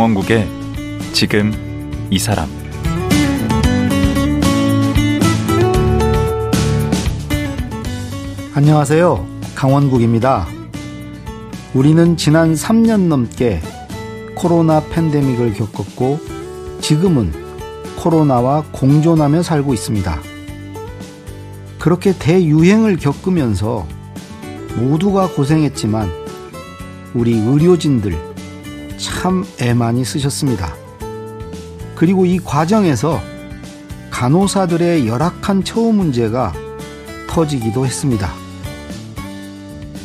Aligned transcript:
강원국의 0.00 0.48
지금 1.12 1.52
이 2.08 2.18
사람 2.18 2.48
안녕하세요. 8.54 9.26
강원국입니다. 9.54 10.46
우리는 11.74 12.16
지난 12.16 12.54
3년 12.54 13.08
넘게 13.08 13.60
코로나 14.34 14.80
팬데믹을 14.88 15.52
겪었고 15.52 16.18
지금은 16.80 17.34
코로나와 17.98 18.64
공존하며 18.72 19.42
살고 19.42 19.74
있습니다. 19.74 20.18
그렇게 21.78 22.14
대유행을 22.18 22.96
겪으면서 22.96 23.86
모두가 24.76 25.28
고생했지만 25.28 26.08
우리 27.12 27.38
의료진들 27.38 28.29
참 29.00 29.44
애 29.60 29.74
많이 29.74 30.04
쓰셨습니다. 30.04 30.74
그리고 31.94 32.24
이 32.24 32.38
과정에서 32.38 33.20
간호사들의 34.10 35.06
열악한 35.06 35.64
처우 35.64 35.92
문제가 35.92 36.52
터지기도 37.28 37.86
했습니다. 37.86 38.30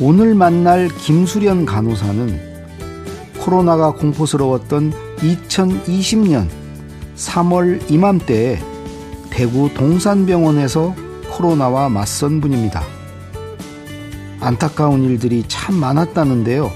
오늘 0.00 0.34
만날 0.34 0.88
김수련 0.88 1.64
간호사는 1.64 2.56
코로나가 3.40 3.92
공포스러웠던 3.92 4.92
2020년 5.18 6.48
3월 7.16 7.90
이맘때에 7.90 8.58
대구 9.30 9.72
동산병원에서 9.72 10.94
코로나와 11.30 11.88
맞선 11.88 12.40
분입니다. 12.40 12.82
안타까운 14.40 15.02
일들이 15.04 15.44
참 15.48 15.76
많았다는데요. 15.76 16.70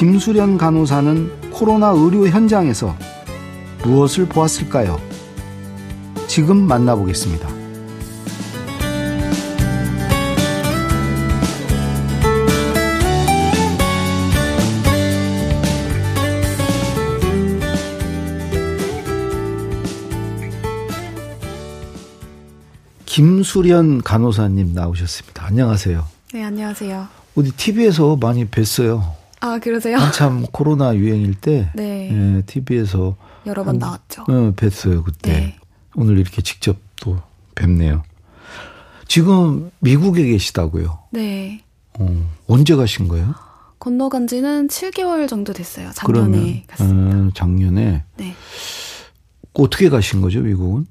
김수련 0.00 0.56
간호사는 0.56 1.50
코로나 1.50 1.88
의료 1.88 2.26
현장에서 2.26 2.96
무엇을 3.84 4.24
보았을까요? 4.24 4.98
지금 6.26 6.56
만나보겠습니다. 6.56 7.46
김수련 23.04 24.00
간호사님 24.00 24.72
나오셨습니다. 24.72 25.44
안녕하세요. 25.44 26.06
네, 26.32 26.42
안녕하세요. 26.42 27.06
어디 27.36 27.50
TV에서 27.52 28.16
많이 28.16 28.46
뵀어요. 28.46 29.19
아, 29.40 29.58
그러세요? 29.58 29.96
한참 29.96 30.44
코로나 30.52 30.94
유행일 30.94 31.34
때 31.34 31.70
네. 31.74 32.10
예, 32.12 32.42
TV에서 32.42 33.16
여러 33.46 33.64
번 33.64 33.78
나왔죠. 33.78 34.22
어, 34.22 34.52
뵀어요 34.54 35.02
그때. 35.04 35.32
네. 35.32 35.56
오늘 35.94 36.18
이렇게 36.18 36.42
직접 36.42 36.76
또 37.00 37.18
뵙네요. 37.54 38.02
지금 39.08 39.70
미국에 39.80 40.24
계시다고요. 40.24 40.98
네. 41.10 41.62
어, 41.98 42.30
언제 42.46 42.76
가신 42.76 43.08
거예요? 43.08 43.34
건너간 43.78 44.26
지는 44.26 44.68
7개월 44.68 45.26
정도 45.26 45.52
됐어요. 45.52 45.90
작년에 45.94 46.30
그러면 46.30 46.62
갔습니다. 46.66 47.16
어, 47.18 47.30
작년에 47.34 48.04
네. 48.18 48.34
어떻게 49.54 49.88
가신 49.88 50.20
거죠 50.20 50.40
미국은? 50.40 50.86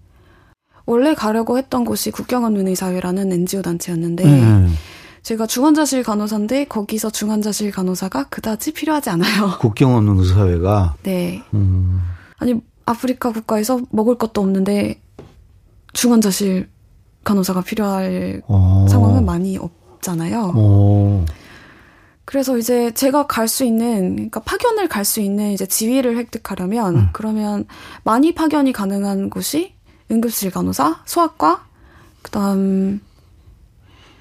원래 0.86 1.14
가려고 1.14 1.58
했던 1.60 1.86
곳이 1.86 2.10
국경원 2.10 2.56
눈의사회라는 2.56 3.32
NGO 3.32 3.62
단체였는데 3.62 4.24
네. 4.26 4.68
제가 5.24 5.46
중환자실 5.48 6.04
간호사인데 6.04 6.66
거기서 6.66 7.10
중환자실 7.10 7.72
간호사가 7.72 8.26
그다지 8.30 8.74
필요하지 8.74 9.10
않아요. 9.12 9.58
국경 9.60 9.96
없는 9.96 10.18
의사회가 10.20 10.96
네. 11.04 11.44
음, 11.54 12.02
아니 12.38 12.60
아프리카 12.86 13.32
국가에서 13.32 13.80
먹을 13.92 14.16
것도 14.16 14.42
없는데 14.42 15.00
중환자실 15.94 16.70
간호사가 17.24 17.62
필요할 17.62 18.42
어, 18.48 18.86
상황은 18.90 19.26
많이 19.26 19.58
없잖아요. 19.58 20.54
어, 20.56 21.26
그래서 22.26 22.58
이제 22.58 22.92
제가 22.94 23.26
갈 23.26 23.48
수 23.48 23.66
있는, 23.66 24.16
그러니까 24.16 24.40
파견을 24.42 24.88
갈 24.88 25.04
수 25.04 25.20
있는 25.20 25.52
이제 25.52 25.66
지위를 25.66 26.16
획득하려면, 26.16 26.96
음. 26.96 27.10
그러면 27.12 27.66
많이 28.04 28.36
파견이 28.36 28.72
가능한 28.72 29.32
곳이 29.32 29.74
응급실 30.12 30.52
간호사, 30.52 31.02
소아과, 31.06 31.66
그 32.22 32.30
다음, 32.30 33.02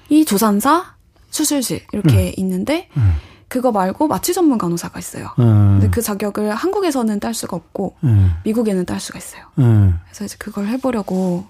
이 0.09 0.25
조산사, 0.25 0.95
수술실, 1.29 1.83
이렇게 1.93 2.33
있는데, 2.37 2.89
음. 2.97 3.13
그거 3.47 3.71
말고 3.71 4.07
마취 4.07 4.33
전문 4.33 4.57
간호사가 4.59 4.99
있어요. 4.99 5.31
예, 5.39 5.43
근데 5.43 5.89
그 5.89 6.01
자격을 6.03 6.53
한국에서는 6.53 7.19
딸 7.19 7.33
수가 7.33 7.57
없고, 7.57 7.95
예, 8.05 8.31
미국에는 8.43 8.85
딸 8.85 8.99
수가 8.99 9.17
있어요. 9.17 9.41
예. 9.59 9.93
그래서 10.05 10.25
이제 10.25 10.35
그걸 10.37 10.67
해보려고 10.67 11.45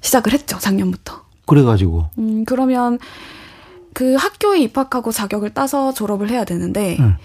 시작을 0.00 0.32
했죠, 0.32 0.58
작년부터. 0.58 1.22
그래가지고 1.46 2.10
음, 2.18 2.44
그러면 2.44 2.98
그 3.94 4.14
학교에 4.16 4.60
입학하고 4.60 5.12
자격을 5.12 5.54
따서 5.54 5.92
졸업을 5.92 6.28
해야 6.28 6.44
되는데 6.44 6.98
응. 7.00 7.16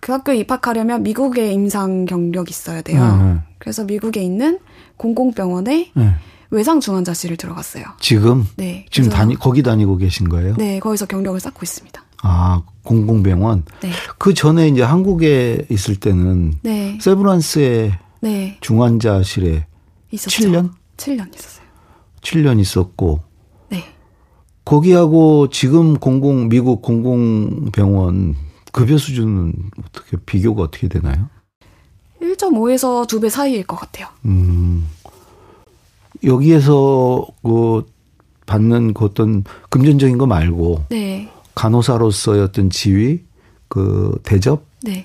그 0.00 0.12
학교에 0.12 0.36
입학하려면 0.36 1.02
미국에 1.02 1.50
임상 1.52 2.04
경력이 2.04 2.50
있어야 2.50 2.82
돼요. 2.82 3.02
응, 3.02 3.42
그래서 3.58 3.84
미국에 3.84 4.22
있는 4.22 4.58
공공병원에 4.96 5.92
예. 5.96 6.14
외상 6.50 6.80
중환자실을 6.80 7.36
들어갔어요. 7.36 7.84
지금 8.00 8.46
네. 8.56 8.86
지금 8.90 9.10
다니 9.10 9.36
거기 9.36 9.62
다니고 9.62 9.96
계신 9.96 10.28
거예요? 10.28 10.54
네, 10.56 10.78
거기서 10.80 11.06
경력을 11.06 11.38
쌓고 11.40 11.60
있습니다. 11.62 12.02
아 12.22 12.62
공공병원. 12.84 13.64
네. 13.80 13.90
그 14.18 14.34
전에 14.34 14.68
이제 14.68 14.82
한국에 14.82 15.66
있을 15.70 15.96
때는 15.96 16.54
네. 16.62 16.98
세브란스의 17.00 17.98
네. 18.20 18.58
중환자실에 18.60 19.66
있었죠. 20.10 20.48
7년? 20.48 20.70
7년 20.96 21.34
있었어요. 21.34 21.66
7년 22.22 22.60
있었고 22.60 23.20
네. 23.68 23.84
거기하고 24.64 25.50
지금 25.50 25.98
공공 25.98 26.48
미국 26.48 26.82
공공병원 26.82 28.36
급여 28.72 28.96
수준은 28.98 29.52
어떻게 29.86 30.16
비교가 30.24 30.62
어떻게 30.62 30.88
되나요? 30.88 31.28
1.5에서 32.22 33.06
2배 33.06 33.28
사이일 33.28 33.64
것 33.64 33.76
같아요. 33.76 34.08
음. 34.24 34.88
여기에서 36.24 37.26
그 37.42 37.86
받는 38.46 38.94
그 38.94 39.04
어떤 39.04 39.44
금전적인 39.70 40.18
거 40.18 40.26
말고 40.26 40.84
네. 40.90 41.30
간호사로서의 41.54 42.42
어떤 42.42 42.70
지위 42.70 43.22
그 43.68 44.18
대접하고 44.22 44.62
네. 44.82 45.04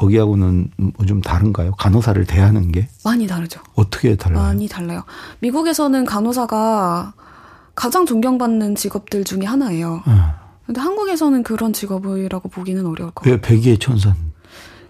거기하고는 0.00 0.70
뭐좀 0.76 1.20
다른가요? 1.20 1.72
간호사를 1.72 2.24
대하는 2.24 2.72
게 2.72 2.88
많이 3.04 3.26
다르죠. 3.26 3.60
어떻게 3.74 4.16
달라요? 4.16 4.42
많이 4.42 4.68
달라요. 4.68 5.04
미국에서는 5.40 6.04
간호사가 6.04 7.12
가장 7.74 8.06
존경받는 8.06 8.76
직업들 8.76 9.24
중에 9.24 9.44
하나예요. 9.44 10.02
예. 10.06 10.12
근데 10.66 10.80
한국에서는 10.80 11.42
그런 11.42 11.72
직업이라고 11.72 12.48
보기는 12.48 12.86
어려울 12.86 13.10
것 13.10 13.16
같아요. 13.16 13.34
왜 13.34 13.40
백의의 13.40 13.78
천산? 13.78 14.14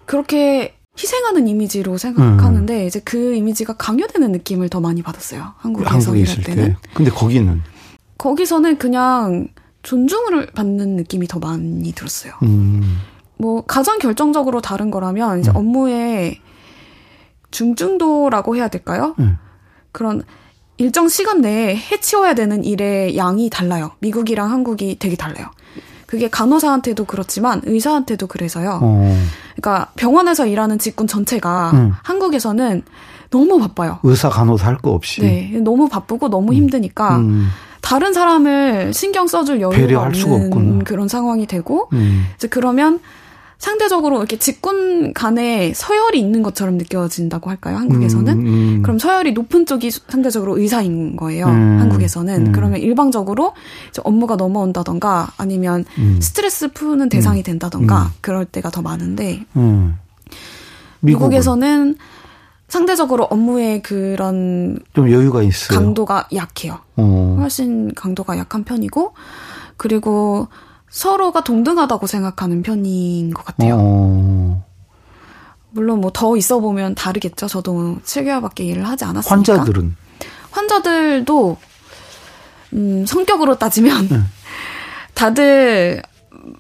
그렇게 0.05 0.77
희생하는 0.99 1.49
이미지로 1.49 1.99
생각하는데 1.99 2.87
이제 2.87 3.01
그 3.05 3.35
이미지가 3.35 3.75
강요되는 3.75 4.31
느낌을 4.33 4.69
더 4.69 4.81
많이 4.81 5.03
받았어요. 5.03 5.55
한국에서 5.59 5.91
한국에 5.91 6.21
일할 6.21 6.33
있을 6.33 6.45
때는. 6.45 6.65
때. 6.73 6.77
근데 6.95 7.11
거기는 7.11 7.63
거기서는 8.19 8.79
그냥 8.79 9.49
존중을 9.83 10.53
받는 10.55 10.97
느낌이 10.97 11.27
더 11.27 11.39
많이 11.41 11.93
들었어요. 11.93 12.33
음. 12.45 12.99
뭐 13.37 13.65
가장 13.65 13.99
결정적으로 13.99 14.61
다른 14.61 14.91
거라면 14.91 15.41
이제 15.41 15.51
음. 15.51 15.57
업무의 15.57 16.41
중증도라고 17.51 18.57
해야 18.57 18.69
될까요? 18.69 19.15
음. 19.19 19.37
그런 19.93 20.23
일정 20.77 21.09
시간 21.09 21.41
내에 21.41 21.77
해치워야 21.77 22.35
되는 22.35 22.65
일의 22.65 23.17
양이 23.17 23.51
달라요. 23.51 23.93
미국이랑 24.01 24.51
한국이 24.51 24.97
되게 24.99 25.17
달라요. 25.17 25.51
그게 26.07 26.29
간호사한테도 26.29 27.05
그렇지만 27.05 27.61
의사한테도 27.65 28.27
그래서요. 28.29 28.79
어. 28.83 29.17
그러니까 29.57 29.89
병원에서 29.97 30.47
일하는 30.47 30.79
직군 30.79 31.07
전체가 31.07 31.71
음. 31.75 31.93
한국에서는 32.03 32.83
너무 33.31 33.59
바빠요. 33.59 33.99
의사 34.03 34.29
간호사 34.29 34.67
할 34.67 34.77
거 34.79 34.91
없이. 34.91 35.21
네, 35.23 35.51
너무 35.61 35.89
바쁘고 35.89 36.29
너무 36.29 36.53
힘드니까 36.55 37.19
음. 37.19 37.49
다른 37.81 38.13
사람을 38.13 38.93
신경 38.95 39.27
써줄 39.27 39.61
여유가 39.61 39.77
배려할 39.77 40.15
수가 40.15 40.35
없는 40.35 40.47
없구나. 40.53 40.85
그런 40.85 41.09
상황이 41.09 41.47
되고 41.47 41.89
음. 41.93 42.27
이제 42.37 42.49
그러면 42.49 43.01
상대적으로 43.65 44.19
이렇게 44.19 44.39
직군 44.39 45.15
간에 45.15 45.73
서열이 45.75 46.21
있는 46.21 46.43
것처럼 46.43 46.77
느껴진다고 46.77 47.49
할까요? 47.49 47.79
한국에서는 47.79 48.33
음, 48.35 48.47
음. 48.47 48.83
그럼 48.83 48.99
서열이 48.99 49.33
높은 49.33 49.65
쪽이 49.65 49.91
상대적으로 49.91 50.59
의사인 50.59 51.17
거예요. 51.17 51.47
음. 51.47 51.81
한국에서는 51.81 52.49
음. 52.49 52.53
그러면 52.53 52.81
일방적으로 52.81 53.55
업무가 54.03 54.37
넘어온다던가 54.37 55.33
아니면 55.39 55.87
음. 55.97 56.19
스트레스 56.21 56.75
푸는 56.75 57.09
대상이 57.09 57.43
된다던가 57.43 58.13
그럴 58.21 58.45
때가 58.45 58.69
더 58.69 58.83
많은데 58.83 59.47
음. 59.57 59.97
미국에서는 61.01 61.97
상대적으로 62.69 63.25
업무의 63.25 63.81
그런 63.81 64.79
좀 64.93 65.11
여유가 65.11 65.43
있어요. 65.43 65.79
강도가 65.79 66.29
약해요. 66.35 66.81
어. 66.97 67.39
훨씬 67.41 67.95
강도가 67.95 68.37
약한 68.37 68.65
편이고 68.65 69.15
그리고 69.79 70.49
서로가 70.99 71.43
동등하다고 71.43 72.07
생각하는 72.07 72.63
편인 72.63 73.35
것 73.35 73.45
같아요. 73.45 73.77
어. 73.81 74.65
물론 75.71 76.01
뭐 76.01 76.13
더 76.13 76.37
있어 76.37 76.61
보면 76.61 76.95
다르겠죠. 76.95 77.49
저도 77.49 77.99
7개월밖에 78.05 78.61
일을 78.61 78.87
하지 78.89 79.05
않았으니까. 79.05 79.35
환자들은 79.55 79.97
환자들도 80.53 81.57
음, 82.75 83.05
성격으로 83.07 83.59
따지면 83.59 84.09
네. 84.09 84.21
다들 85.15 86.01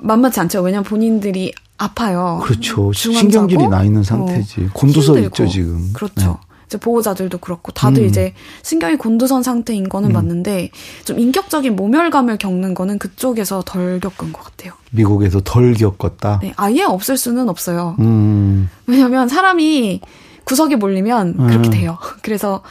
만만치 0.00 0.40
않죠. 0.40 0.62
왜냐면 0.62 0.82
본인들이 0.82 1.52
아파요. 1.78 2.40
그렇죠. 2.42 2.90
중환자고, 2.90 3.20
신경질이 3.30 3.68
나 3.68 3.84
있는 3.84 4.02
상태지. 4.02 4.70
곤두서 4.72 5.14
힘들고. 5.14 5.26
있죠 5.44 5.46
지금. 5.46 5.92
그렇죠. 5.92 6.14
네. 6.16 6.53
이제 6.74 6.78
보호자들도 6.78 7.38
그렇고 7.38 7.72
다들 7.72 8.02
음. 8.02 8.08
이제 8.08 8.34
신경이 8.62 8.96
곤두선 8.96 9.42
상태인 9.42 9.88
거는 9.88 10.12
맞는데 10.12 10.70
좀 11.04 11.18
인격적인 11.18 11.76
모멸감을 11.76 12.36
겪는 12.36 12.74
거는 12.74 12.98
그쪽에서 12.98 13.62
덜 13.64 14.00
겪은 14.00 14.32
것 14.32 14.42
같아요. 14.42 14.72
미국에서 14.90 15.40
덜 15.44 15.74
겪었다. 15.74 16.40
네, 16.42 16.52
아예 16.56 16.82
없을 16.82 17.16
수는 17.16 17.48
없어요. 17.48 17.96
음, 18.00 18.68
왜냐면 18.86 19.28
사람이 19.28 20.00
구석에 20.44 20.76
몰리면 20.76 21.46
그렇게 21.46 21.68
음. 21.68 21.70
돼요. 21.70 21.98
그래서 22.22 22.62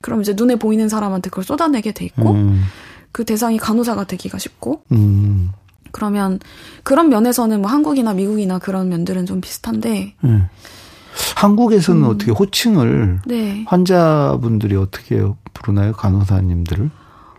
그럼 0.00 0.20
이제 0.20 0.34
눈에 0.36 0.56
보이는 0.56 0.88
사람한테 0.88 1.30
그걸 1.30 1.44
쏟아내게 1.44 1.92
돼 1.92 2.04
있고 2.04 2.32
음, 2.32 2.64
그 3.12 3.24
대상이 3.24 3.56
간호사가 3.56 4.04
되기가 4.04 4.38
쉽고 4.38 4.82
음, 4.92 5.50
그러면 5.92 6.40
그런 6.82 7.08
면에서는 7.08 7.62
뭐 7.62 7.70
한국이나 7.70 8.12
미국이나 8.14 8.58
그런 8.58 8.88
면들은 8.88 9.26
좀 9.26 9.40
비슷한데 9.40 10.14
음. 10.24 10.48
한국에서는 11.34 12.02
음. 12.02 12.08
어떻게 12.08 12.30
호칭을 12.30 13.20
네. 13.26 13.64
환자분들이 13.66 14.76
어떻게 14.76 15.22
부르나요? 15.52 15.92
간호사님들을? 15.92 16.90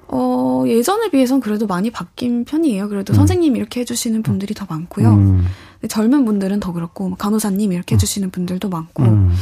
어, 0.07 0.63
예전에 0.67 1.09
비해선 1.09 1.39
그래도 1.39 1.65
많이 1.67 1.89
바뀐 1.89 2.45
편이에요. 2.45 2.89
그래도 2.89 3.13
선생님 3.13 3.55
이렇게 3.55 3.81
해주시는 3.81 4.23
분들이 4.23 4.53
더 4.53 4.65
많고요. 4.69 5.09
음, 5.13 5.45
젊은 5.87 6.25
분들은 6.25 6.59
더 6.59 6.73
그렇고 6.73 7.09
뭐 7.09 7.17
간호사님 7.17 7.71
이렇게 7.71 7.95
해주시는 7.95 8.31
분들도 8.31 8.69
많고. 8.69 9.03
음. 9.03 9.33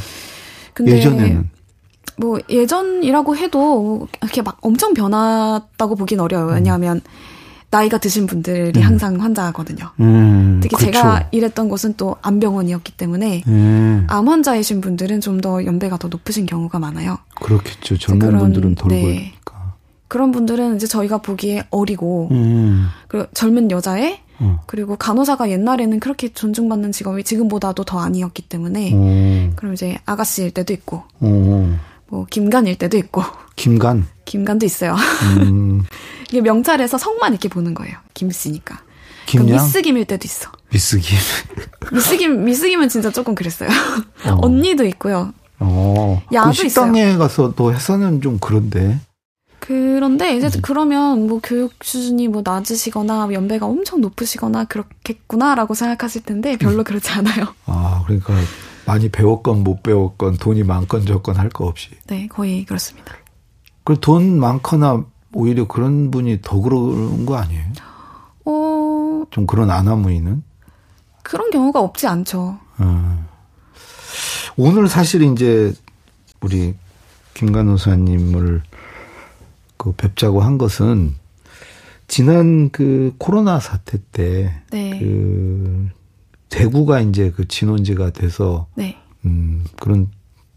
근데 0.72 0.98
예전에는 0.98 1.50
뭐 2.16 2.38
예전이라고 2.48 3.36
해도 3.36 4.08
이렇게 4.22 4.42
막 4.42 4.58
엄청 4.62 4.94
변했다고 4.94 5.96
보긴 5.96 6.20
어려워요. 6.20 6.54
왜냐하면 6.54 7.00
나이가 7.74 7.98
드신 7.98 8.26
분들이 8.26 8.80
항상 8.80 9.20
환자거든요. 9.20 9.90
음, 9.98 10.60
특히 10.62 10.76
그렇죠. 10.76 10.92
제가 10.92 11.28
일했던 11.32 11.68
곳은 11.68 11.94
또 11.96 12.14
암병원이었기 12.22 12.92
때문에 12.92 13.42
예, 13.46 14.04
암 14.06 14.28
환자이신 14.28 14.80
분들은 14.80 15.20
좀 15.20 15.34
더 15.40 15.64
연배가 15.64 15.98
더 15.98 16.06
높으신 16.08 16.46
경우가 16.46 16.78
많아요. 16.78 17.18
그렇겠죠. 17.42 17.98
젊은 17.98 18.26
그런- 18.26 18.40
분들은 18.40 18.74
덜 18.76 18.88
네. 18.90 19.02
보니까. 19.02 19.74
그런 20.06 20.30
분들은 20.30 20.76
이제 20.76 20.86
저희가 20.86 21.18
보기에 21.18 21.64
어리고 21.70 22.28
음, 22.30 22.86
그리고 23.08 23.26
젊은 23.34 23.70
여자애 23.72 24.20
어, 24.38 24.60
그리고 24.66 24.94
간호사가 24.96 25.50
옛날에는 25.50 25.98
그렇게 26.00 26.32
존중받는 26.32 26.92
직업이 26.92 27.24
지금보다도 27.24 27.82
더 27.84 27.98
아니었기 27.98 28.42
때문에 28.42 28.92
오, 28.94 29.52
그럼 29.56 29.74
이제 29.74 29.98
아가씨일 30.06 30.52
때도 30.52 30.72
있고 30.72 31.02
오, 31.20 31.68
뭐 32.14 32.26
김간일 32.30 32.78
때도 32.78 32.96
있고 32.96 33.24
김간. 33.56 34.06
김간도 34.24 34.64
있어요. 34.64 34.94
음, 35.40 35.82
이게 36.30 36.40
명찰에서 36.40 36.96
성만 36.96 37.32
이렇게 37.32 37.48
보는 37.48 37.74
거예요. 37.74 37.96
김씨니까. 38.14 38.78
그럼 39.28 39.46
김양? 39.46 39.64
미스 39.64 39.82
김일 39.82 40.04
때도 40.04 40.22
있어. 40.24 40.50
미스 40.70 40.98
김. 41.00 41.18
미스 41.92 42.16
김 42.16 42.44
미스 42.44 42.68
김은 42.68 42.88
진짜 42.88 43.10
조금 43.10 43.34
그랬어요. 43.34 43.68
어. 44.26 44.38
언니도 44.42 44.84
있고요. 44.86 45.32
어. 45.58 46.22
야도 46.32 46.50
그 46.50 46.54
식당에 46.54 47.16
가서 47.16 47.52
또 47.56 47.74
해서는 47.74 48.20
좀 48.20 48.38
그런데. 48.40 49.00
그런데 49.58 50.32
음. 50.34 50.38
이제 50.38 50.60
그러면 50.62 51.26
뭐 51.26 51.40
교육 51.42 51.72
수준이 51.82 52.28
뭐 52.28 52.42
낮으시거나 52.44 53.28
연배가 53.32 53.66
엄청 53.66 54.00
높으시거나 54.00 54.66
그렇겠구나라고 54.66 55.74
생각하실 55.74 56.22
텐데 56.22 56.56
별로 56.58 56.78
음. 56.78 56.84
그렇지 56.84 57.10
않아요. 57.10 57.46
아, 57.66 58.02
그러니까 58.06 58.34
많이 58.86 59.08
배웠건 59.08 59.62
못 59.64 59.82
배웠건 59.82 60.36
돈이 60.36 60.62
많건 60.64 61.06
적건 61.06 61.36
할 61.36 61.48
거 61.50 61.66
없이. 61.66 61.90
네, 62.06 62.26
거의 62.28 62.64
그렇습니다. 62.64 63.14
그 63.84 63.96
돈 64.00 64.38
많거나 64.38 65.04
오히려 65.32 65.66
그런 65.66 66.10
분이 66.10 66.40
더 66.42 66.60
그런 66.60 67.26
거 67.26 67.36
아니에요? 67.36 67.64
어, 68.44 69.24
좀 69.30 69.46
그런 69.46 69.70
아나무인은? 69.70 70.42
그런 71.22 71.50
경우가 71.50 71.80
없지 71.80 72.06
않죠. 72.06 72.58
어. 72.78 73.26
오늘 74.56 74.88
사실 74.88 75.22
이제 75.22 75.72
우리 76.40 76.74
김 77.34 77.52
간호사님을 77.52 78.62
그 79.76 79.92
뵙자고 79.92 80.40
한 80.42 80.58
것은 80.58 81.14
지난 82.06 82.70
그 82.70 83.14
코로나 83.18 83.58
사태 83.60 83.98
때 84.12 84.54
네. 84.70 84.98
그 86.64 86.70
대구가 86.70 87.00
이제 87.00 87.30
그 87.30 87.46
진원지가 87.46 88.10
돼서 88.10 88.66
네. 88.74 88.96
음 89.24 89.64
그런 89.80 90.08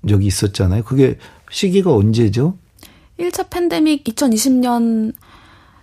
적이 0.08 0.28
있었잖아요. 0.28 0.84
그게 0.84 1.18
시기가 1.50 1.94
언제죠? 1.94 2.58
1차 3.20 3.50
팬데믹 3.50 4.04
2020년 4.04 5.14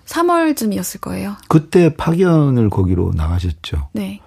3월쯤이었을 0.07 1.01
거예요. 1.01 1.37
그때 1.49 1.95
파견을 1.97 2.71
거기로 2.71 3.13
나가셨죠. 3.15 3.89
네. 3.93 4.21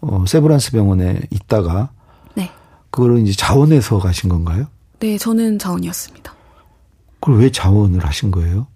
어, 0.00 0.24
세브란스 0.26 0.72
병원에 0.72 1.20
있다가 1.30 1.90
네. 2.34 2.50
그걸 2.90 3.18
이제 3.18 3.32
자원해서 3.32 3.98
가신 3.98 4.30
건가요? 4.30 4.66
네, 5.00 5.18
저는 5.18 5.58
자원이었습니다. 5.58 6.32
그걸 7.20 7.40
왜 7.40 7.50
자원을 7.50 8.04
하신 8.04 8.30
거예요? 8.30 8.66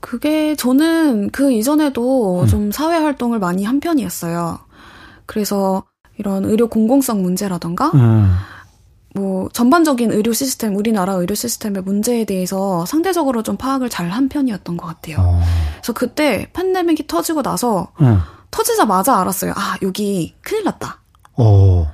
그게 0.00 0.54
저는 0.54 1.30
그 1.30 1.50
이전에도 1.50 2.42
음. 2.42 2.46
좀 2.46 2.70
사회 2.70 2.96
활동을 2.98 3.38
많이 3.38 3.64
한 3.64 3.80
편이었어요. 3.80 4.67
그래서 5.28 5.84
이런 6.16 6.44
의료 6.46 6.68
공공성 6.68 7.22
문제라던가 7.22 7.92
음. 7.94 8.34
뭐 9.14 9.48
전반적인 9.52 10.10
의료 10.10 10.32
시스템 10.32 10.74
우리나라 10.74 11.12
의료 11.12 11.34
시스템의 11.34 11.82
문제에 11.82 12.24
대해서 12.24 12.84
상대적으로 12.86 13.42
좀 13.42 13.56
파악을 13.56 13.88
잘 13.88 14.10
한 14.10 14.28
편이었던 14.28 14.76
것 14.78 14.86
같아요. 14.86 15.16
어. 15.20 15.40
그래서 15.76 15.92
그때 15.92 16.48
팬데믹이 16.54 17.06
터지고 17.06 17.42
나서 17.42 17.92
응. 18.00 18.18
터지자마자 18.50 19.20
알았어요. 19.20 19.52
아 19.54 19.76
여기 19.82 20.34
큰일 20.40 20.64
났다. 20.64 21.02
어. 21.36 21.86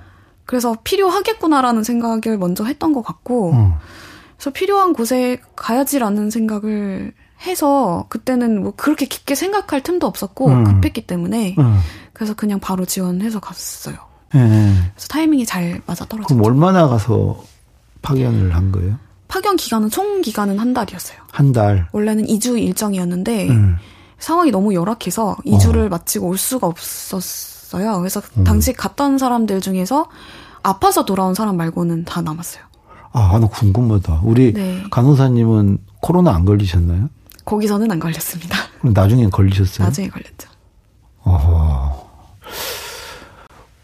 그래서 0.46 0.76
필요하겠구나라는 0.84 1.82
생각을 1.82 2.38
먼저 2.38 2.64
했던 2.64 2.92
것 2.92 3.02
같고 3.02 3.52
어. 3.54 3.78
그래서 4.36 4.50
필요한 4.52 4.92
곳에 4.92 5.40
가야지라는 5.56 6.30
생각을 6.30 7.12
해서 7.42 8.06
그때는 8.08 8.62
뭐 8.62 8.72
그렇게 8.76 9.06
깊게 9.06 9.34
생각할 9.34 9.82
틈도 9.82 10.06
없었고 10.06 10.48
음. 10.48 10.64
급했기 10.64 11.06
때문에 11.06 11.56
어. 11.58 11.78
그래서 12.12 12.34
그냥 12.34 12.60
바로 12.60 12.84
지원해서 12.84 13.40
갔어요. 13.40 13.96
예. 14.34 14.38
그래서 14.38 15.08
타이밍이 15.08 15.46
잘 15.46 15.80
맞아 15.86 16.04
떨어졌죠. 16.04 16.34
그럼 16.34 16.46
얼마나 16.46 16.88
가서 16.88 17.42
파견을 18.02 18.54
한 18.54 18.72
거예요? 18.72 18.98
파견 19.28 19.56
기간은 19.56 19.90
총 19.90 20.20
기간은 20.22 20.58
한 20.58 20.74
달이었어요. 20.74 21.18
한 21.30 21.52
달. 21.52 21.88
원래는 21.92 22.26
2주 22.26 22.58
일정이었는데 22.60 23.48
음. 23.48 23.76
상황이 24.18 24.50
너무 24.50 24.74
열악해서 24.74 25.36
2주를 25.44 25.88
마치고 25.88 26.28
올 26.28 26.38
수가 26.38 26.66
없었어요. 26.66 27.98
그래서 27.98 28.22
음. 28.38 28.44
당시 28.44 28.72
갔던 28.72 29.18
사람들 29.18 29.60
중에서 29.60 30.06
아파서 30.62 31.04
돌아온 31.04 31.34
사람 31.34 31.56
말고는 31.56 32.04
다 32.04 32.22
남았어요. 32.22 32.62
아, 33.12 33.38
나 33.38 33.46
궁금하다. 33.46 34.22
우리 34.24 34.52
네. 34.52 34.82
간호사님은 34.90 35.78
코로나 36.00 36.34
안 36.34 36.44
걸리셨나요? 36.44 37.08
거기서는 37.44 37.90
안 37.90 37.98
걸렸습니다. 37.98 38.56
나중에 38.82 39.28
걸리셨어요? 39.28 39.86
나중에 39.86 40.08
걸렸죠. 40.08 40.48
어허. 41.22 42.04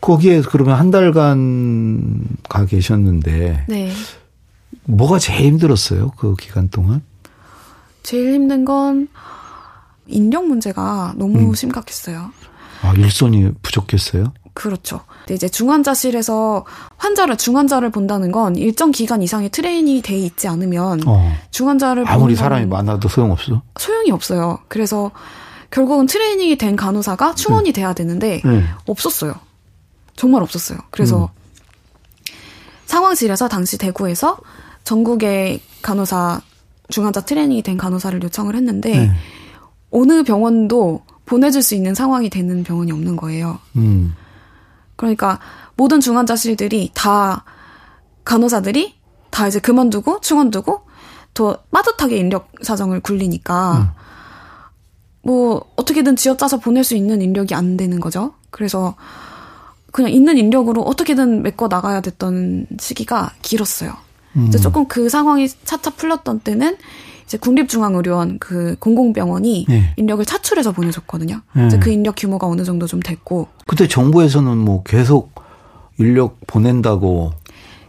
거기에 0.01 0.43
그러면 0.43 0.79
한 0.79 0.91
달간 0.91 2.25
가 2.49 2.65
계셨는데 2.65 3.67
네. 3.69 3.93
뭐가 4.85 5.19
제일 5.19 5.43
힘들었어요? 5.47 6.11
그 6.17 6.35
기간 6.37 6.69
동안? 6.69 7.03
제일 8.03 8.35
힘든 8.35 8.65
건 8.65 9.09
인력 10.07 10.47
문제가 10.47 11.15
너무 11.17 11.39
음. 11.51 11.55
심각했어요. 11.55 12.33
아, 12.83 12.93
일손이 12.95 13.53
부족했어요? 13.63 14.33
그렇죠. 14.61 15.01
근데 15.21 15.35
이제 15.37 15.49
중환자실에서 15.49 16.67
환자를 16.99 17.39
중환자를 17.39 17.89
본다는 17.89 18.31
건 18.31 18.57
일정 18.57 18.91
기간 18.91 19.23
이상의 19.23 19.49
트레이닝이 19.49 20.03
돼 20.03 20.19
있지 20.19 20.49
않으면 20.49 21.01
어. 21.07 21.33
중환자를 21.51 22.05
아무리 22.07 22.37
사람이 22.37 22.67
많아도 22.67 23.09
소용없어? 23.09 23.63
소용이 23.79 24.11
없어요. 24.11 24.59
그래서 24.69 25.13
결국은 25.71 26.05
트레이닝이 26.05 26.59
된 26.59 26.77
간호사가 26.77 27.37
충원이 27.37 27.73
돼야 27.73 27.95
되는데 27.95 28.43
네. 28.45 28.65
없었어요. 28.87 29.33
정말 30.15 30.43
없었어요. 30.43 30.79
그래서 30.91 31.31
음. 31.33 32.33
상황실에서 32.85 33.49
당시 33.49 33.79
대구에서 33.79 34.37
전국의 34.85 35.61
간호사 35.81 36.43
중환자 36.91 37.23
트레이닝이 37.23 37.63
된 37.63 37.79
간호사를 37.79 38.23
요청을 38.25 38.57
했는데 38.57 39.07
네. 39.07 39.11
어느 39.91 40.23
병원도 40.23 41.01
보내줄 41.25 41.63
수 41.63 41.75
있는 41.75 41.95
상황이 41.95 42.29
되는 42.29 42.63
병원이 42.63 42.93
없는 42.93 43.17
거예요. 43.17 43.59
음. 43.77 44.15
그러니까 45.01 45.39
모든 45.77 45.99
중환자실들이 45.99 46.91
다 46.93 47.45
간호사들이 48.25 48.97
다 49.31 49.49
이제 49.49 49.59
그만두고 49.59 50.21
충원두고 50.21 50.83
더 51.33 51.57
빠듯하게 51.71 52.19
인력 52.19 52.53
사정을 52.61 53.01
굴리니까 53.01 53.95
뭐 55.23 55.65
어떻게든 55.77 56.17
쥐어짜서 56.17 56.59
보낼 56.59 56.85
수 56.85 56.95
있는 56.97 57.23
인력이 57.23 57.55
안 57.55 57.79
되는 57.79 57.99
거죠. 57.99 58.35
그래서 58.51 58.95
그냥 59.91 60.11
있는 60.13 60.37
인력으로 60.37 60.83
어떻게든 60.83 61.43
메꿔 61.45 61.69
나가야 61.69 62.03
됐던 62.03 62.67
시기가 62.79 63.33
길었어요. 63.41 63.97
음. 64.37 64.47
이제 64.49 64.59
조금 64.59 64.87
그 64.87 65.09
상황이 65.09 65.49
차차 65.49 65.91
풀렸던 65.91 66.41
때는 66.41 66.77
이제 67.25 67.39
국립중앙의료원 67.39 68.39
그 68.39 68.77
공공병원이 68.81 69.67
네. 69.69 69.95
인력을 69.97 70.25
차출해서 70.25 70.73
보내줬거든요. 70.73 71.41
네. 71.55 71.67
이제 71.67 71.79
그 71.79 71.91
인력 71.91 72.17
규모가 72.17 72.47
어느 72.47 72.65
정도 72.65 72.87
좀 72.87 73.01
됐고 73.01 73.49
그때 73.67 73.87
정부에서는 73.87 74.59
뭐 74.59 74.83
계속 74.83 75.33
인력 75.99 76.39
보낸다고 76.47 77.33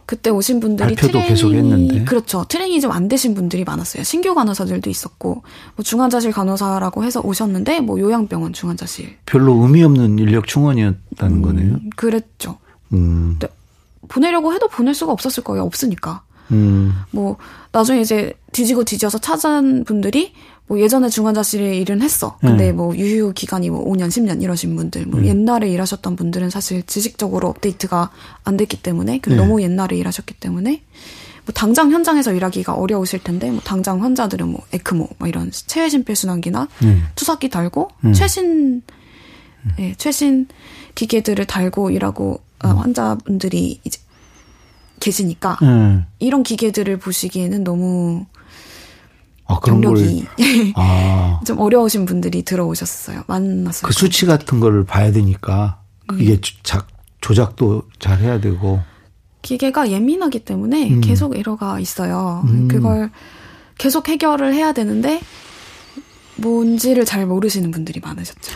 그때 0.04 0.30
오신 0.30 0.60
분들이 0.60 0.94
발표도 0.94 1.12
트레이닝이 1.12 1.28
계속 1.28 1.52
했는데. 1.54 2.04
그렇죠. 2.04 2.44
트레이닝이 2.46 2.80
좀 2.82 2.92
안 2.92 3.08
되신 3.08 3.34
분들이 3.34 3.64
많았어요. 3.64 4.02
신규 4.02 4.34
간호사들도 4.34 4.90
있었고 4.90 5.42
뭐 5.76 5.82
중환자실 5.82 6.32
간호사라고 6.32 7.02
해서 7.04 7.20
오셨는데 7.20 7.80
뭐 7.80 7.98
요양병원 7.98 8.52
중환자실 8.52 9.16
별로 9.24 9.54
의미 9.62 9.82
없는 9.82 10.18
인력 10.18 10.46
충원이었다는 10.46 11.40
거네요. 11.42 11.74
음, 11.74 11.90
그랬죠. 11.96 12.58
음. 12.92 13.38
보내려고 14.08 14.52
해도 14.52 14.68
보낼 14.68 14.94
수가 14.94 15.12
없었을 15.12 15.42
거예요. 15.42 15.64
없으니까. 15.64 16.22
음. 16.52 16.92
뭐 17.10 17.36
나중에 17.72 18.00
이제 18.00 18.32
뒤지고 18.52 18.84
뒤져서 18.84 19.18
찾은 19.18 19.84
분들이 19.84 20.32
뭐 20.66 20.80
예전에 20.80 21.08
중환자실에 21.08 21.76
일은 21.78 22.02
했어. 22.02 22.38
근데 22.40 22.70
음. 22.70 22.76
뭐 22.76 22.96
유휴 22.96 23.32
기간이 23.34 23.68
뭐 23.70 23.84
5년, 23.84 24.08
10년 24.08 24.42
이러신 24.42 24.74
분들, 24.76 25.06
뭐 25.06 25.22
옛날에 25.24 25.68
일하셨던 25.68 26.16
분들은 26.16 26.50
사실 26.50 26.82
지식적으로 26.84 27.48
업데이트가 27.48 28.10
안 28.44 28.56
됐기 28.56 28.82
때문에 28.82 29.18
그 29.18 29.30
네. 29.30 29.36
너무 29.36 29.60
옛날에 29.60 29.96
일하셨기 29.96 30.34
때문에 30.34 30.82
뭐 31.44 31.52
당장 31.52 31.90
현장에서 31.90 32.32
일하기가 32.32 32.74
어려우실 32.74 33.22
텐데 33.24 33.50
뭐 33.50 33.60
당장 33.62 34.02
환자들은 34.02 34.48
뭐 34.48 34.62
에크모 34.72 35.08
뭐 35.18 35.28
이런 35.28 35.50
체외 35.50 35.88
심폐순환기나 35.88 36.68
음. 36.82 37.06
투석기 37.16 37.50
달고 37.50 37.90
음. 38.04 38.12
최신 38.12 38.82
예, 39.78 39.94
최신 39.96 40.46
기계들을 40.94 41.44
달고 41.44 41.90
일하고 41.90 42.40
어, 42.64 42.68
환자분들이 42.68 43.80
이제 43.84 44.00
계시니까 45.02 45.58
음. 45.62 46.06
이런 46.18 46.42
기계들을 46.42 46.98
보시기에는 46.98 47.64
너무 47.64 48.24
아, 49.46 49.58
경력이 49.60 50.24
걸. 50.24 50.32
아. 50.76 51.40
좀 51.46 51.58
어려우신 51.58 52.06
분들이 52.06 52.42
들어오셨어요. 52.42 53.24
만났어요. 53.26 53.88
그 53.88 53.92
수치 53.92 54.24
같은 54.26 54.60
거를 54.60 54.84
봐야 54.84 55.10
되니까 55.12 55.80
음. 56.10 56.20
이게 56.20 56.40
작, 56.62 56.86
조작도 57.20 57.82
잘 57.98 58.18
해야 58.20 58.40
되고. 58.40 58.80
기계가 59.42 59.90
예민하기 59.90 60.40
때문에 60.40 60.88
음. 60.88 61.00
계속 61.00 61.36
에러가 61.36 61.80
있어요. 61.80 62.42
음. 62.46 62.68
그걸 62.68 63.10
계속 63.76 64.08
해결을 64.08 64.54
해야 64.54 64.72
되는데 64.72 65.20
뭔지를 66.36 67.04
잘 67.04 67.26
모르시는 67.26 67.72
분들이 67.72 68.00
많으셨죠. 68.00 68.52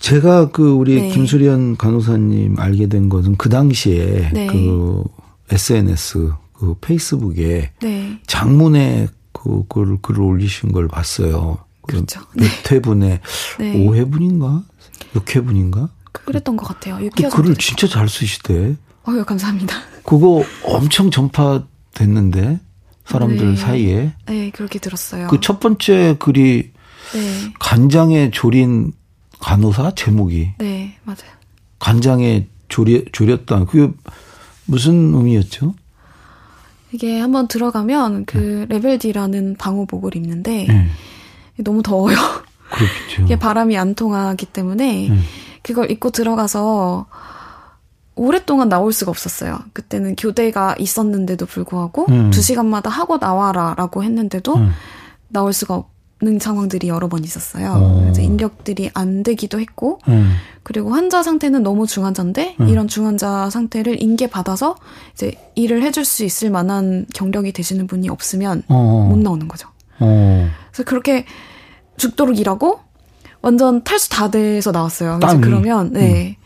제가 0.00 0.50
그 0.50 0.72
우리 0.72 1.00
네. 1.00 1.08
김수련 1.10 1.76
간호사님 1.76 2.58
알게 2.58 2.88
된 2.88 3.08
것은 3.08 3.36
그 3.36 3.48
당시에 3.48 4.30
네. 4.32 4.48
그 4.48 5.04
SNS 5.52 6.32
그 6.54 6.74
페이스북에 6.80 7.72
네. 7.80 8.18
장문에 8.26 9.08
그 9.32 9.64
글을 9.68 9.98
글을 10.02 10.20
올리신 10.20 10.72
걸 10.72 10.88
봤어요. 10.88 11.58
그 11.82 11.94
그렇죠. 11.94 12.20
몇 12.34 12.72
회분에 12.72 13.20
네. 13.58 13.72
5회분인가? 13.74 14.64
6회분인가? 15.14 15.88
그랬던 16.12 16.56
것 16.56 16.66
같아요. 16.66 16.96
그 16.98 17.04
유쾌해서. 17.06 17.36
글을 17.36 17.56
진짜 17.56 17.86
잘 17.88 18.08
쓰시대. 18.08 18.76
어유 19.08 19.24
감사합니다. 19.24 19.74
그거 20.04 20.44
엄청 20.64 21.10
전파됐는데 21.10 22.60
사람들 23.06 23.54
네. 23.54 23.56
사이에 23.56 24.14
네, 24.26 24.50
그렇게 24.50 24.78
들었어요. 24.78 25.26
그 25.28 25.40
첫 25.40 25.58
번째 25.58 26.16
글이 26.20 26.70
네. 27.14 27.52
간장에 27.58 28.30
졸인 28.30 28.92
간호사 29.40 29.92
제목이 29.96 30.52
네, 30.58 30.96
맞아요. 31.02 31.32
간장에 31.80 32.46
졸이, 32.68 33.04
졸였다. 33.10 33.64
그게 33.64 33.92
무슨 34.66 35.14
의미였죠? 35.14 35.74
이게 36.92 37.18
한번 37.20 37.48
들어가면 37.48 38.26
그 38.26 38.66
레벨 38.68 38.98
D라는 38.98 39.56
방호복을 39.56 40.14
입는데 40.16 40.66
네. 40.68 40.86
너무 41.58 41.82
더워요. 41.82 42.16
그렇겠죠. 42.70 43.22
이게 43.24 43.38
바람이 43.38 43.76
안 43.76 43.94
통하기 43.94 44.46
때문에 44.46 45.08
음. 45.08 45.22
그걸 45.62 45.90
입고 45.90 46.10
들어가서 46.10 47.06
오랫동안 48.14 48.68
나올 48.68 48.92
수가 48.92 49.10
없었어요. 49.10 49.60
그때는 49.72 50.16
교대가 50.16 50.74
있었는데도 50.78 51.46
불구하고 51.46 52.06
음. 52.10 52.30
두 52.30 52.42
시간마다 52.42 52.90
하고 52.90 53.16
나와라라고 53.18 54.04
했는데도 54.04 54.54
음. 54.56 54.70
나올 55.28 55.52
수가 55.52 55.74
없 55.76 55.91
는 56.22 56.38
상황들이 56.38 56.86
여러 56.86 57.08
번 57.08 57.24
있었어요. 57.24 57.72
어. 57.72 58.00
그래서 58.02 58.22
인력들이 58.22 58.90
안 58.94 59.24
되기도 59.24 59.58
했고 59.58 59.98
음. 60.06 60.34
그리고 60.62 60.90
환자 60.90 61.20
상태는 61.20 61.64
너무 61.64 61.84
중환자인데 61.88 62.56
음. 62.60 62.68
이런 62.68 62.86
중환자 62.86 63.50
상태를 63.50 64.00
인계 64.00 64.28
받아서 64.28 64.76
이제 65.14 65.32
일을 65.56 65.82
해줄 65.82 66.04
수 66.04 66.24
있을 66.24 66.50
만한 66.50 67.06
경력이 67.12 67.52
되시는 67.52 67.88
분이 67.88 68.08
없으면 68.08 68.62
어. 68.68 69.08
못 69.10 69.18
나오는 69.18 69.48
거죠. 69.48 69.68
어. 69.98 70.48
그래서 70.70 70.84
그렇게 70.84 71.24
죽도록 71.96 72.38
일하고 72.38 72.78
완전 73.40 73.82
탈수 73.82 74.08
다 74.10 74.30
돼서 74.30 74.70
나왔어요. 74.70 75.18
그래서? 75.18 75.36
음. 75.36 75.40
그러면 75.40 75.92
네 75.92 76.36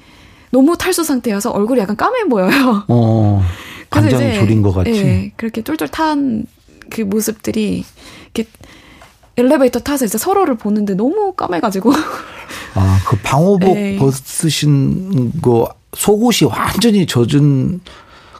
너무 0.50 0.78
탈수 0.78 1.04
상태여서 1.04 1.50
얼굴이 1.50 1.80
약간 1.80 1.97
까매 1.97 2.25
보여요. 2.25 2.85
어. 2.88 3.42
그래서 3.90 4.16
이제, 4.16 4.40
졸인 4.40 4.62
것 4.62 4.73
같이. 4.73 4.90
예, 4.90 5.33
그렇게 5.37 5.62
쫄쫄 5.62 5.88
탄 5.88 6.47
그 6.90 7.02
모습들이 7.02 7.85
이렇게 8.35 8.49
엘리베이터 9.37 9.78
타서 9.81 10.05
이제 10.07 10.19
서로를 10.19 10.57
보는데 10.57 10.95
너무 10.95 11.33
까매가지고 11.35 11.93
아, 12.75 12.99
그 13.07 13.16
방호복 13.23 13.76
에이. 13.76 13.99
벗으신 13.99 15.33
거 15.40 15.69
속옷이 15.95 16.50
완전히 16.50 17.07
젖은 17.07 17.81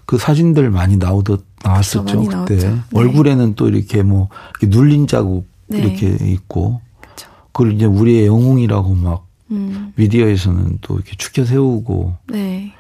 그 0.07 0.19
사진들 0.19 0.71
많이 0.71 0.97
나오더 0.97 1.39
나왔었죠 1.63 2.05
그렇죠, 2.05 2.17
많이 2.31 2.45
그때 2.47 2.67
나왔죠. 2.67 2.83
네. 2.91 2.99
얼굴에는 2.99 3.55
또 3.57 3.69
이렇게 3.69 4.03
뭐 4.03 4.29
이렇게 4.61 4.77
눌린 4.77 5.07
자국 5.07 5.47
네. 5.67 5.79
이렇게 5.79 6.07
있고 6.33 6.81
그렇죠. 7.01 7.29
그걸 7.53 7.73
이제 7.73 7.85
우리의 7.87 8.27
영웅이라고 8.27 8.95
막 8.95 9.27
음, 9.51 9.93
미디어에서는 9.97 10.79
또 10.81 10.95
이렇게 10.95 11.13
축혀 11.17 11.45
세우고 11.45 12.15
네. 12.29 12.73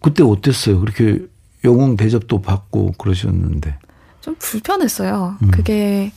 그때 0.00 0.22
어땠어요? 0.22 0.80
그렇게 0.80 1.20
영웅 1.64 1.96
대접도 1.96 2.42
받고 2.42 2.92
그러셨는데. 2.98 3.76
좀 4.20 4.34
불편했어요. 4.38 5.36
음. 5.42 5.50
그게 5.50 6.12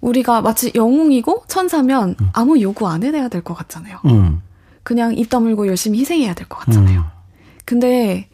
우리가 0.00 0.40
마치 0.42 0.70
영웅이고 0.74 1.44
천사면 1.48 2.14
음. 2.20 2.28
아무 2.32 2.60
요구 2.60 2.86
안 2.88 3.02
해내야 3.02 3.28
될 3.28 3.42
것 3.42 3.54
같잖아요. 3.54 3.98
응. 4.06 4.40
그냥 4.82 5.14
입 5.16 5.28
다물고 5.28 5.66
열심히 5.66 5.98
희생해야 6.00 6.34
될 6.34 6.46
것 6.48 6.58
같잖아요. 6.60 7.00
음. 7.00 7.04
근데 7.64 8.28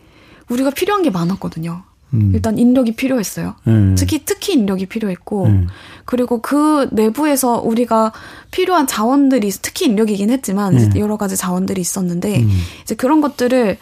우리가 0.51 0.71
필요한 0.71 1.03
게 1.03 1.11
많았거든요. 1.11 1.83
음. 2.13 2.31
일단 2.35 2.59
인력이 2.59 2.93
필요했어요. 2.95 3.55
음. 3.67 3.97
특히 3.99 4.25
특히 4.25 4.53
인력이 4.53 4.87
필요했고 4.87 5.47
음. 5.47 5.67
그리고 6.05 6.41
그 6.43 6.89
내부에서 6.93 7.61
우리가 7.61 8.13
필요한 8.53 8.87
자원들이 8.87 9.51
특히 9.63 9.87
인력이긴 9.87 10.31
했지만 10.31 10.77
음. 10.79 10.93
여러 10.97 11.17
가지 11.17 11.37
자원들이 11.37 11.81
있었는데 11.81 12.41
음. 12.43 12.51
이제 12.83 12.95
그런 12.95 13.21
것들을 13.21 13.79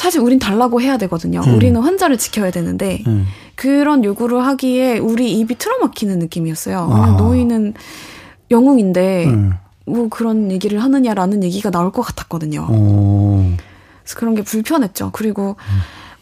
사실 0.00 0.22
우린 0.22 0.38
달라고 0.38 0.80
해야 0.80 0.96
되거든요. 0.96 1.42
음. 1.46 1.56
우리는 1.56 1.78
환자를 1.78 2.16
지켜야 2.16 2.50
되는데 2.50 3.04
음. 3.06 3.26
그런 3.54 4.02
요구를 4.02 4.46
하기에 4.46 4.96
우리 4.98 5.38
입이 5.38 5.56
틀어막히는 5.58 6.18
느낌이었어요. 6.20 6.88
아. 6.90 7.16
너희는 7.18 7.74
영웅인데 8.50 9.26
음. 9.26 9.52
뭐 9.84 10.08
그런 10.08 10.50
얘기를 10.50 10.82
하느냐라는 10.82 11.44
얘기가 11.44 11.70
나올 11.70 11.92
것 11.92 12.00
같았거든요. 12.00 12.66
어. 12.70 13.56
그래서 14.02 14.18
그런 14.18 14.34
게 14.34 14.40
불편했죠. 14.40 15.10
그리고 15.12 15.56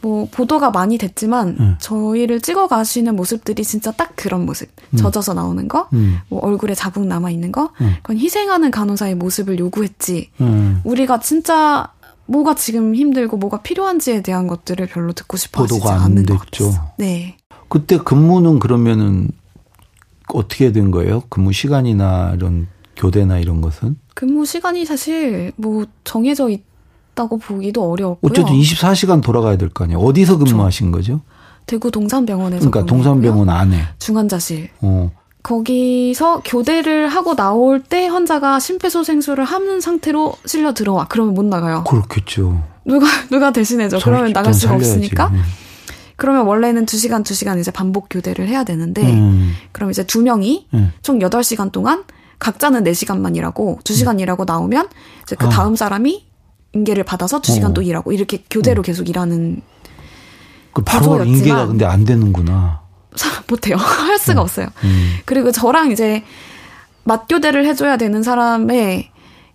뭐 0.01 0.27
보도가 0.29 0.71
많이 0.71 0.97
됐지만 0.97 1.55
음. 1.57 1.75
저희를 1.79 2.41
찍어 2.41 2.67
가시는 2.67 3.15
모습들이 3.15 3.63
진짜 3.63 3.93
딱 3.93 4.11
그런 4.17 4.45
모습. 4.45 4.67
젖어서 4.97 5.33
나오는 5.33 5.69
거, 5.69 5.87
음. 5.93 6.17
뭐 6.27 6.41
얼굴에 6.41 6.73
자국 6.73 7.07
남아 7.07 7.29
있는 7.29 7.53
거, 7.53 7.71
음. 7.79 7.95
그건 8.01 8.17
희생하는 8.17 8.71
간호사의 8.71 9.15
모습을 9.15 9.57
요구했지. 9.57 10.31
음. 10.41 10.81
우리가 10.83 11.21
진짜 11.21 11.87
뭐가 12.29 12.53
지금 12.55 12.93
힘들고 12.95 13.37
뭐가 13.37 13.61
필요한지에 13.61 14.21
대한 14.21 14.47
것들을 14.47 14.85
별로 14.87 15.13
듣고 15.13 15.35
싶어 15.35 15.65
안 15.89 16.01
않는 16.03 16.25
것 16.25 16.39
됐죠. 16.45 16.65
같았어요. 16.71 16.91
네. 16.97 17.37
그때 17.67 17.97
근무는 17.97 18.59
그러면은 18.59 19.29
어떻게 20.33 20.71
된 20.71 20.91
거예요? 20.91 21.23
근무 21.29 21.51
시간이나 21.53 22.33
이런 22.35 22.67
교대나 22.95 23.39
이런 23.39 23.61
것은? 23.61 23.97
근무 24.13 24.45
시간이 24.45 24.85
사실 24.85 25.51
뭐 25.55 25.85
정해져 26.03 26.49
있다고 26.49 27.37
보기도 27.39 27.89
어려웠고요. 27.91 28.29
어쨌든 28.31 28.53
24시간 28.53 29.23
돌아가야 29.23 29.57
될 29.57 29.69
거 29.69 29.85
아니에요. 29.85 29.99
어디서 29.99 30.37
근무하신 30.37 30.91
거죠? 30.91 31.21
대구 31.65 31.89
동산병원에서 31.91 32.69
그러니까. 32.69 32.85
동산병원 32.85 33.49
안에. 33.49 33.81
중환자실 33.99 34.69
어. 34.81 35.11
거기서 35.43 36.41
교대를 36.43 37.07
하고 37.09 37.35
나올 37.35 37.81
때 37.81 38.07
환자가 38.07 38.59
심폐소생술을 38.59 39.43
하는 39.45 39.79
상태로 39.81 40.35
실려 40.45 40.73
들어와. 40.73 41.05
그러면 41.07 41.33
못 41.33 41.45
나가요. 41.45 41.83
그렇겠죠. 41.85 42.61
누가 42.85 43.07
누가 43.31 43.51
대신해줘. 43.51 43.99
그러면 44.03 44.25
살- 44.27 44.33
나갈 44.33 44.53
수가 44.53 44.73
살려야지. 44.73 44.89
없으니까. 44.91 45.27
음. 45.27 45.41
그러면 46.17 46.45
원래는 46.45 46.85
2시간 46.85 47.23
2시간 47.23 47.59
이제 47.59 47.71
반복 47.71 48.07
교대를 48.09 48.47
해야 48.49 48.65
되는데 48.65 49.01
음. 49.03 49.53
그럼 49.71 49.89
이제 49.89 50.05
두 50.05 50.21
명이 50.21 50.67
음. 50.73 50.91
총 51.01 51.19
8시간 51.19 51.71
동안 51.71 52.03
각자는 52.39 52.83
4시간만 52.83 53.37
일하고 53.37 53.79
2시간 53.85 54.19
일하고 54.19 54.43
나오면 54.43 54.89
이제 55.23 55.35
그 55.37 55.45
아. 55.45 55.49
다음 55.49 55.75
사람이 55.77 56.25
인계를 56.73 57.03
받아서 57.05 57.39
두 57.41 57.53
시간 57.53 57.71
어. 57.71 57.73
또 57.73 57.81
일하고 57.81 58.11
이렇게 58.11 58.43
교대로 58.49 58.81
계속 58.81 59.07
일하는 59.07 59.61
그 60.73 60.83
바로 60.83 61.23
인계가 61.23 61.67
근데 61.67 61.85
안 61.85 62.03
되는구나. 62.03 62.81
못해요. 63.47 63.75
할 63.79 64.17
수가 64.19 64.41
없어요. 64.41 64.67
음. 64.83 65.15
그리고 65.25 65.51
저랑 65.51 65.91
이제 65.91 66.23
맞교대를 67.03 67.65
해줘야 67.65 67.97
되는 67.97 68.21
사람의 68.23 69.09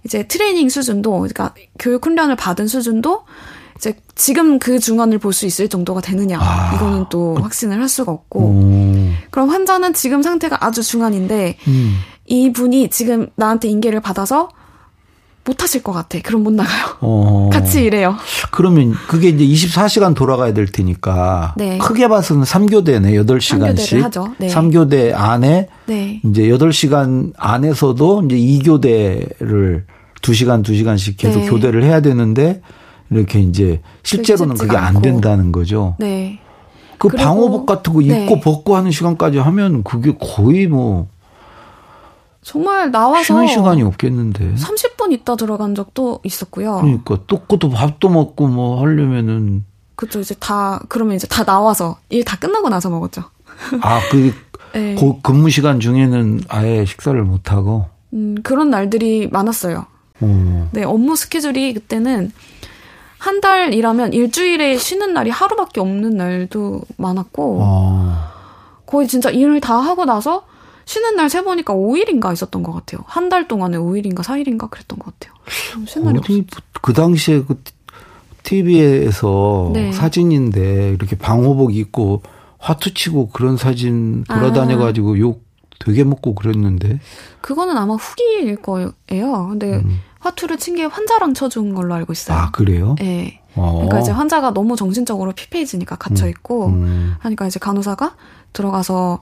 이제 0.04 0.26
트레이닝 0.26 0.68
수준도, 0.68 1.10
그러니까 1.12 1.54
교육 1.78 2.04
훈련을 2.04 2.36
받은 2.36 2.66
수준도 2.66 3.24
이제 3.76 3.94
지금 4.14 4.58
그 4.58 4.78
중간을 4.78 5.18
볼 5.18 5.32
수 5.32 5.46
있을 5.46 5.68
정도가 5.68 6.00
되느냐. 6.00 6.38
아. 6.40 6.74
이거는 6.74 7.06
또 7.10 7.36
확신을 7.36 7.80
할 7.80 7.88
수가 7.88 8.12
없고. 8.12 8.40
오. 8.40 9.10
그럼 9.30 9.48
환자는 9.50 9.94
지금 9.94 10.22
상태가 10.22 10.58
아주 10.64 10.82
중환인데 10.82 11.56
음. 11.68 11.96
이분이 12.26 12.90
지금 12.90 13.28
나한테 13.36 13.68
인계를 13.68 14.00
받아서 14.00 14.48
못 15.44 15.62
하실 15.62 15.82
것 15.82 15.92
같아. 15.92 16.18
그럼 16.22 16.42
못 16.42 16.52
나가요. 16.52 16.96
어. 17.00 17.50
같이 17.52 17.84
일해요. 17.84 18.16
그러면 18.50 18.94
그게 19.08 19.28
이제 19.28 19.44
24시간 19.44 20.14
돌아가야 20.14 20.54
될 20.54 20.66
테니까 20.66 21.54
네. 21.56 21.76
크게 21.78 22.08
봐서는 22.08 22.44
3교대네. 22.44 23.12
8시간씩. 23.26 23.76
3교대를 23.76 24.02
하죠. 24.02 24.34
네. 24.38 24.48
3교대 24.48 25.12
안에 25.14 25.68
네. 25.86 26.20
이제 26.24 26.42
8시간 26.44 27.32
안에서도 27.36 28.22
이제 28.24 28.36
2교대를 28.36 29.82
2시간 30.22 30.64
2시간씩 30.64 31.16
계속 31.18 31.40
네. 31.40 31.48
교대를 31.50 31.84
해야 31.84 32.00
되는데 32.00 32.62
이렇게 33.10 33.40
이제 33.40 33.82
실제로는 34.02 34.56
그게 34.56 34.76
안 34.76 34.88
않고. 34.88 35.02
된다는 35.02 35.52
거죠. 35.52 35.96
네. 35.98 36.40
그 36.96 37.08
방호복 37.08 37.66
같은 37.66 37.92
거 37.92 38.00
입고 38.00 38.14
네. 38.14 38.40
벗고 38.40 38.76
하는 38.76 38.90
시간까지 38.90 39.36
하면 39.38 39.82
그게 39.82 40.14
거의 40.18 40.66
뭐 40.68 41.08
정말 42.44 42.90
나와서 42.90 43.22
쉬는 43.24 43.46
시간이 43.48 43.82
없겠는데. 43.82 44.54
30분 44.54 45.12
있다 45.12 45.34
들어간 45.36 45.74
적도 45.74 46.20
있었고요. 46.24 46.76
그러니까 46.80 47.18
또 47.26 47.40
그것도 47.40 47.70
밥도 47.70 48.08
먹고 48.10 48.46
뭐 48.48 48.80
하려면은 48.82 49.64
그쵸, 49.96 50.20
이제 50.20 50.34
다, 50.38 50.80
그러면 50.88 51.16
이제 51.16 51.26
다 51.26 51.44
나와서, 51.44 51.96
일 52.10 52.24
다 52.24 52.36
끝나고 52.36 52.68
나서 52.68 52.90
먹었죠. 52.90 53.22
아, 53.80 54.00
그 54.10 54.34
네. 54.74 54.96
그 54.96 55.20
근무 55.22 55.50
시간 55.50 55.78
중에는 55.80 56.42
아예 56.48 56.84
식사를 56.84 57.20
못 57.22 57.52
하고. 57.52 57.86
음, 58.12 58.34
그런 58.42 58.70
날들이 58.70 59.28
많았어요. 59.30 59.86
어. 60.20 60.68
네, 60.72 60.82
업무 60.84 61.16
스케줄이 61.16 61.72
그때는 61.74 62.30
한 63.18 63.40
달 63.40 63.72
일하면 63.72 64.12
일주일에 64.12 64.76
쉬는 64.76 65.14
날이 65.14 65.30
하루밖에 65.30 65.80
없는 65.80 66.10
날도 66.16 66.82
많았고, 66.98 67.60
아. 67.62 68.32
거의 68.86 69.06
진짜 69.08 69.30
일을 69.30 69.60
다 69.60 69.76
하고 69.78 70.04
나서 70.04 70.42
쉬는 70.86 71.16
날 71.16 71.30
세보니까 71.30 71.74
5일인가 71.74 72.32
있었던 72.32 72.62
것 72.62 72.72
같아요. 72.72 73.02
한 73.06 73.28
달 73.28 73.48
동안에 73.48 73.76
5일인가 73.78 74.18
4일인가 74.22 74.70
그랬던 74.70 74.98
것 74.98 75.18
같아요. 75.18 75.34
음, 75.76 75.86
쉬는 75.86 76.06
날이 76.06 76.18
없어요. 76.18 76.38
어디 76.38 76.46
그 76.82 76.92
당시에 76.92 77.42
그 77.44 77.62
TV에서 78.42 79.70
네. 79.72 79.92
사진인데 79.92 80.90
이렇게 80.90 81.16
방호복 81.16 81.74
입고 81.74 82.22
화투 82.58 82.94
치고 82.94 83.30
그런 83.30 83.56
사진 83.56 84.24
아. 84.28 84.34
돌아다녀가지고 84.38 85.18
욕 85.18 85.42
되게 85.80 86.04
먹고 86.04 86.34
그랬는데. 86.34 87.00
그거는 87.40 87.76
아마 87.76 87.94
후기일 87.94 88.56
거예요. 88.56 88.92
근데 89.08 89.82
화투를 90.20 90.56
친 90.58 90.76
게 90.76 90.84
환자랑 90.84 91.34
쳐준 91.34 91.74
걸로 91.74 91.94
알고 91.94 92.12
있어요. 92.12 92.38
음. 92.38 92.40
아 92.42 92.50
그래요? 92.50 92.94
네. 92.98 93.40
어. 93.56 93.72
그러니까 93.74 94.00
이제 94.00 94.10
환자가 94.12 94.52
너무 94.52 94.76
정신적으로 94.76 95.32
피폐해지니까 95.32 95.96
갇혀 95.96 96.26
있고 96.28 96.66
음. 96.68 97.14
하니까 97.18 97.46
이제 97.46 97.58
간호사가 97.58 98.16
들어가서 98.52 99.20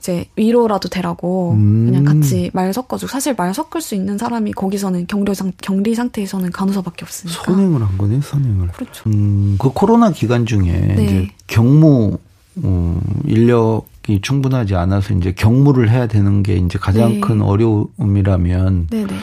이제 0.00 0.24
위로라도 0.34 0.88
되라고 0.88 1.52
음. 1.52 1.86
그냥 1.86 2.04
같이 2.04 2.50
말 2.54 2.72
섞어주고 2.72 3.08
사실 3.08 3.34
말 3.36 3.52
섞을 3.52 3.82
수 3.82 3.94
있는 3.94 4.16
사람이 4.16 4.52
거기서는 4.52 5.06
격리 5.06 5.34
상 5.34 5.52
격리 5.60 5.94
상태에서는 5.94 6.50
간호사밖에 6.50 7.04
없으니까 7.04 7.42
선행을 7.44 7.82
한 7.82 7.98
거네, 7.98 8.20
선행을. 8.22 8.68
그렇죠. 8.68 9.08
음, 9.10 9.56
그 9.58 9.70
코로나 9.72 10.10
기간 10.10 10.46
중에 10.46 10.72
네. 10.72 11.04
이제 11.04 11.28
경무 11.46 12.18
음, 12.64 13.00
인력이 13.26 14.20
충분하지 14.22 14.74
않아서 14.74 15.14
이제 15.14 15.32
경무를 15.32 15.90
해야 15.90 16.06
되는 16.08 16.42
게 16.42 16.56
이제 16.56 16.78
가장 16.78 17.12
네. 17.12 17.20
큰 17.20 17.42
어려움이라면 17.42 18.88
네네 18.90 19.14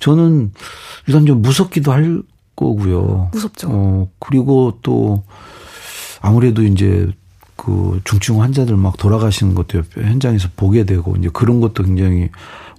저는 0.00 0.52
일단 1.06 1.24
좀 1.24 1.40
무섭기도 1.40 1.92
할 1.92 2.22
거고요. 2.54 3.30
무섭죠. 3.32 3.68
어, 3.70 4.08
그리고 4.18 4.78
또 4.82 5.22
아무래도 6.20 6.62
이제 6.62 7.08
그 7.56 8.00
중증 8.04 8.42
환자들 8.42 8.76
막 8.76 8.96
돌아가시는 8.96 9.54
것도 9.54 9.78
옆에 9.78 10.02
현장에서 10.02 10.48
보게 10.56 10.84
되고 10.84 11.16
이제 11.16 11.28
그런 11.32 11.60
것도 11.60 11.82
굉장히 11.84 12.28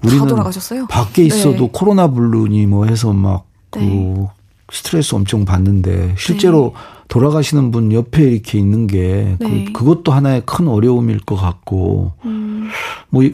우리는 0.04 0.24
다 0.24 0.28
돌아가셨어요? 0.28 0.88
밖에 0.88 1.24
있어도 1.24 1.58
네. 1.66 1.70
코로나 1.72 2.10
블루니 2.12 2.68
뭐 2.68 2.86
해서 2.86 3.12
막그 3.14 3.80
네. 3.80 4.28
스트레스 4.72 5.16
엄청 5.16 5.46
받는데 5.46 6.14
실제로 6.18 6.74
돌아가시는 7.08 7.72
분 7.72 7.92
옆에 7.94 8.22
이렇게 8.24 8.60
있는 8.60 8.86
게 8.86 9.36
네. 9.40 9.66
그, 9.66 9.74
그것도 9.74 10.12
하나의 10.12 10.44
큰 10.46 10.68
어려움일 10.68 11.20
것 11.22 11.36
같고 11.36 12.12
음, 12.26 12.70
뭐 13.10 13.24
이- 13.24 13.32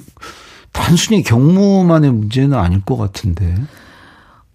단순히 0.71 1.21
경무만의 1.23 2.11
문제는 2.11 2.57
아닐 2.57 2.81
것 2.81 2.97
같은데. 2.97 3.55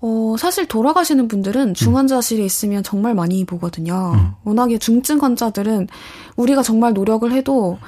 어, 0.01 0.37
사실 0.39 0.67
돌아가시는 0.67 1.27
분들은 1.27 1.75
중환자실에 1.75 2.45
있으면 2.45 2.83
정말 2.83 3.15
많이 3.15 3.45
보거든요. 3.45 4.35
워낙에 4.45 4.79
중증 4.79 5.23
환자들은 5.23 5.89
우리가 6.37 6.63
정말 6.63 6.93
노력을 6.93 7.31
해도 7.33 7.79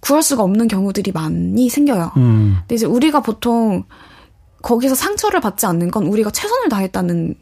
구할 0.00 0.22
수가 0.22 0.42
없는 0.42 0.66
경우들이 0.66 1.12
많이 1.12 1.68
생겨요. 1.68 2.12
음. 2.16 2.56
근데 2.60 2.74
이제 2.74 2.86
우리가 2.86 3.22
보통 3.22 3.84
거기서 4.62 4.96
상처를 4.96 5.40
받지 5.40 5.66
않는 5.66 5.90
건 5.92 6.06
우리가 6.06 6.30
최선을 6.30 6.68
다했다는 6.68 7.34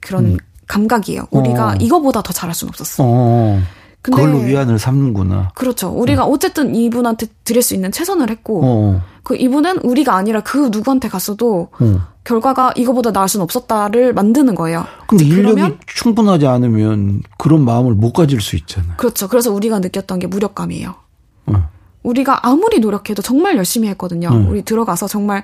그런 0.00 0.38
감각이에요. 0.66 1.26
우리가 1.30 1.70
어. 1.70 1.74
이거보다 1.80 2.22
더 2.22 2.32
잘할 2.32 2.54
수는 2.54 2.70
없었어. 2.70 3.04
어. 3.06 3.60
근데 4.04 4.20
그걸로 4.22 4.44
위안을 4.44 4.78
삼는구나. 4.78 5.52
그렇죠. 5.54 5.88
우리가 5.88 6.26
어 6.26 6.36
쨌든 6.36 6.74
이분한테 6.74 7.26
드릴 7.42 7.62
수 7.62 7.72
있는 7.74 7.90
최선을 7.90 8.28
했고 8.28 8.60
어. 8.62 9.02
그 9.22 9.34
이분은 9.34 9.78
우리가 9.78 10.14
아니라 10.14 10.40
그 10.42 10.68
누구한테 10.70 11.08
갔어도 11.08 11.68
어. 11.80 12.00
결과가 12.24 12.74
이거보다 12.76 13.12
나을 13.12 13.28
수는 13.28 13.42
없었다를 13.44 14.12
만드는 14.12 14.54
거예요. 14.56 14.84
근데 15.06 15.24
인력이 15.24 15.54
그러면- 15.54 15.78
충분하지 15.86 16.46
않으면 16.46 17.22
그런 17.38 17.64
마음을 17.64 17.94
못 17.94 18.12
가질 18.12 18.42
수 18.42 18.56
있잖아요. 18.56 18.92
그렇죠. 18.98 19.26
그래서 19.28 19.50
우리가 19.50 19.78
느꼈던 19.78 20.18
게 20.18 20.26
무력감이에요. 20.26 20.94
어. 21.46 21.68
우리가 22.02 22.46
아무리 22.46 22.80
노력해도 22.80 23.22
정말 23.22 23.56
열심히 23.56 23.88
했거든요. 23.88 24.28
음. 24.28 24.50
우리 24.50 24.62
들어가서 24.62 25.08
정말 25.08 25.42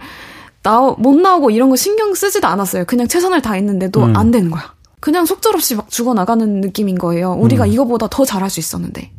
나, 0.63 0.79
못 0.99 1.15
나오고 1.17 1.51
이런 1.51 1.71
거 1.71 1.77
신경 1.77 2.13
쓰지도 2.15 2.47
않았어요. 2.47 2.85
그냥 2.85 3.09
최선을 3.09 3.41
다했는데도 3.41 4.03
음. 4.05 4.17
안 4.17 4.31
되는 4.31 4.51
거야. 4.51 4.75
그냥 5.01 5.27
속절없이 5.27 5.77
막 5.77 5.91
죽어나가는 5.91 6.61
느낌인 6.61 6.99
거예요. 6.99 7.33
우리가 7.33 7.65
음. 7.65 7.73
이거보다 7.73 8.09
더 8.09 8.25
잘할 8.25 8.51
수 8.51 8.61
있었는데. 8.61 9.11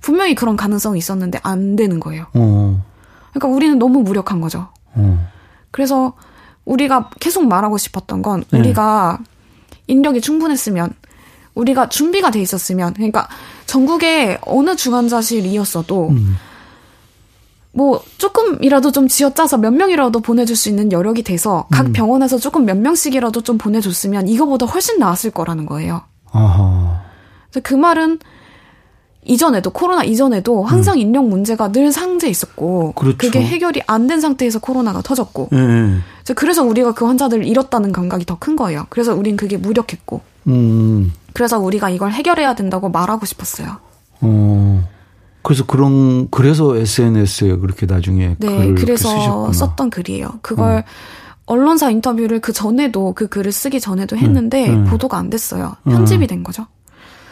분명히 0.00 0.34
그런 0.34 0.56
가능성이 0.56 0.98
있었는데 0.98 1.40
안 1.42 1.76
되는 1.76 2.00
거예요. 2.00 2.26
어. 2.34 2.82
그러니까 3.30 3.48
우리는 3.48 3.78
너무 3.78 4.02
무력한 4.02 4.40
거죠. 4.40 4.68
어. 4.94 5.28
그래서 5.70 6.14
우리가 6.64 7.10
계속 7.20 7.46
말하고 7.46 7.78
싶었던 7.78 8.22
건 8.22 8.44
네. 8.50 8.58
우리가 8.58 9.18
인력이 9.86 10.20
충분했으면 10.20 10.92
우리가 11.54 11.88
준비가 11.88 12.30
돼 12.30 12.40
있었으면 12.40 12.94
그러니까 12.94 13.28
전국에 13.66 14.38
어느 14.42 14.76
중환자실이었어도 14.76 16.08
음. 16.10 16.36
뭐 17.72 18.02
조금이라도 18.18 18.92
좀 18.92 19.08
쥐어짜서 19.08 19.58
몇 19.58 19.72
명이라도 19.72 20.20
보내줄 20.20 20.56
수 20.56 20.68
있는 20.68 20.90
여력이 20.90 21.22
돼서 21.22 21.66
각 21.70 21.86
음. 21.86 21.92
병원에서 21.92 22.38
조금 22.38 22.64
몇 22.64 22.76
명씩이라도 22.76 23.42
좀 23.42 23.58
보내줬으면 23.58 24.26
이거보다 24.28 24.66
훨씬 24.66 24.98
나았을 24.98 25.30
거라는 25.30 25.66
거예요. 25.66 26.02
아하. 26.32 27.02
그래서 27.50 27.62
그 27.62 27.74
말은 27.74 28.18
이전에도 29.24 29.70
코로나 29.70 30.04
이전에도 30.04 30.64
항상 30.64 30.98
인력 30.98 31.26
문제가 31.28 31.70
늘 31.70 31.92
상재 31.92 32.28
있었고 32.28 32.88
음. 32.88 32.92
그렇죠. 32.94 33.30
게 33.30 33.40
해결이 33.42 33.82
안 33.86 34.06
된 34.06 34.20
상태에서 34.22 34.58
코로나가 34.58 35.02
터졌고 35.02 35.50
예. 35.52 35.56
그래서 35.56 36.34
그래서 36.34 36.62
우리가 36.64 36.94
그 36.94 37.04
환자들을 37.04 37.44
잃었다는 37.46 37.92
감각이 37.92 38.24
더 38.24 38.36
큰 38.38 38.56
거예요. 38.56 38.86
그래서 38.88 39.14
우린 39.14 39.36
그게 39.36 39.58
무력했고 39.58 40.22
음. 40.46 41.12
그래서 41.34 41.58
우리가 41.58 41.90
이걸 41.90 42.12
해결해야 42.12 42.54
된다고 42.54 42.88
말하고 42.88 43.26
싶었어요. 43.26 43.76
어. 44.22 44.87
그래서 45.48 45.64
그런 45.64 46.28
그래서 46.30 46.76
SNS에 46.76 47.56
그렇게 47.56 47.86
나중에 47.86 48.36
네, 48.38 48.48
글을 48.58 48.74
그래서 48.74 49.08
쓰셨구나. 49.08 49.52
썼던 49.54 49.88
글이에요. 49.88 50.40
그걸 50.42 50.84
언론사 51.46 51.88
인터뷰를 51.88 52.40
그 52.42 52.52
전에도 52.52 53.14
그 53.14 53.28
글을 53.28 53.50
쓰기 53.50 53.80
전에도 53.80 54.14
했는데 54.18 54.68
음. 54.68 54.84
보도가 54.84 55.16
안 55.16 55.30
됐어요. 55.30 55.76
편집이 55.84 56.26
된 56.26 56.42
거죠. 56.42 56.66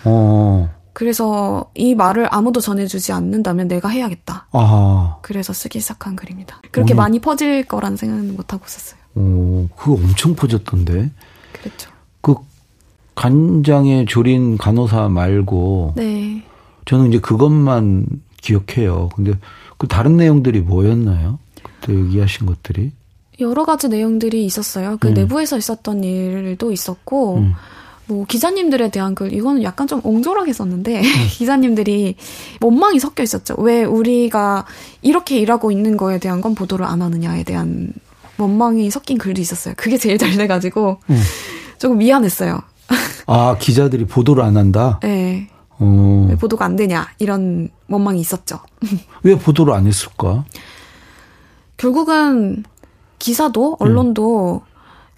어. 0.05 0.71
그래서 0.95 1.71
이 1.75 1.95
말을 1.95 2.27
아무도 2.31 2.61
전해주지 2.61 3.13
않는다면 3.13 3.69
내가 3.69 3.91
해야겠다. 3.91 4.47
아하. 4.51 5.19
그래서 5.21 5.53
쓰기 5.53 5.81
시작한 5.81 6.17
글입니다. 6.17 6.63
그렇게 6.71 6.95
오늘- 6.95 6.97
많이 7.03 7.19
퍼질 7.21 7.67
거란 7.67 7.97
생각은 7.99 8.35
못 8.35 8.51
하고 8.55 8.65
썼어요. 8.67 8.99
어, 9.17 9.69
그거 9.77 9.93
엄청 9.93 10.35
퍼졌던데. 10.35 11.11
그랬죠. 11.53 11.91
그 12.23 12.35
간장에 13.15 14.07
조린 14.07 14.57
간호사 14.57 15.11
말고 15.11 15.93
네. 15.97 16.43
저는 16.87 17.09
이제 17.09 17.19
그것만 17.19 18.07
기억해요. 18.41 19.11
근데 19.15 19.35
그 19.77 19.87
다른 19.87 20.17
내용들이 20.17 20.61
뭐였나요? 20.61 21.39
그때 21.63 21.95
얘기하신 21.95 22.47
것들이? 22.47 22.93
여러 23.41 23.65
가지 23.65 23.89
내용들이 23.89 24.47
있었어요. 24.47 24.97
그 24.99 25.09
음. 25.09 25.15
내부에서 25.15 25.59
있었던 25.59 26.03
일도 26.03 26.73
있었고, 26.73 27.39
음. 27.39 27.53
뭐 28.09 28.25
기자님들에 28.25 28.91
대한 28.91 29.15
글 29.15 29.33
이거는 29.33 29.63
약간 29.63 29.87
좀 29.87 30.01
옹졸하게 30.05 30.53
썼는데 30.53 31.01
네. 31.01 31.03
기자님들이 31.27 32.15
원망이 32.61 33.01
섞여 33.01 33.23
있었죠. 33.23 33.57
왜 33.59 33.83
우리가 33.85 34.65
이렇게 35.03 35.39
일하고 35.39 35.73
있는 35.73 35.97
거에 35.97 36.19
대한 36.19 36.41
건 36.41 36.55
보도를 36.55 36.87
안 36.87 37.03
하느냐에 37.03 37.43
대한 37.43 37.93
원망이 38.39 38.91
섞인 38.91 39.19
글도 39.19 39.41
있었어요. 39.41 39.75
그게 39.77 39.99
제일 39.99 40.19
잘 40.19 40.31
돼가지고 40.37 40.99
음. 41.11 41.21
조금 41.79 41.99
미안했어요. 41.99 42.61
아 43.27 43.57
기자들이 43.59 44.07
보도를 44.07 44.45
안 44.45 44.57
한다. 44.57 45.01
네. 45.03 45.49
어. 45.79 46.27
왜 46.29 46.37
보도가 46.37 46.65
안 46.65 46.77
되냐 46.77 47.07
이런 47.19 47.69
원망이 47.89 48.21
있었죠. 48.21 48.61
왜 49.23 49.37
보도를 49.37 49.75
안 49.75 49.87
했을까? 49.87 50.45
결국은 51.77 52.65
기사도 53.19 53.77
언론도 53.81 54.63
음. 54.65 54.77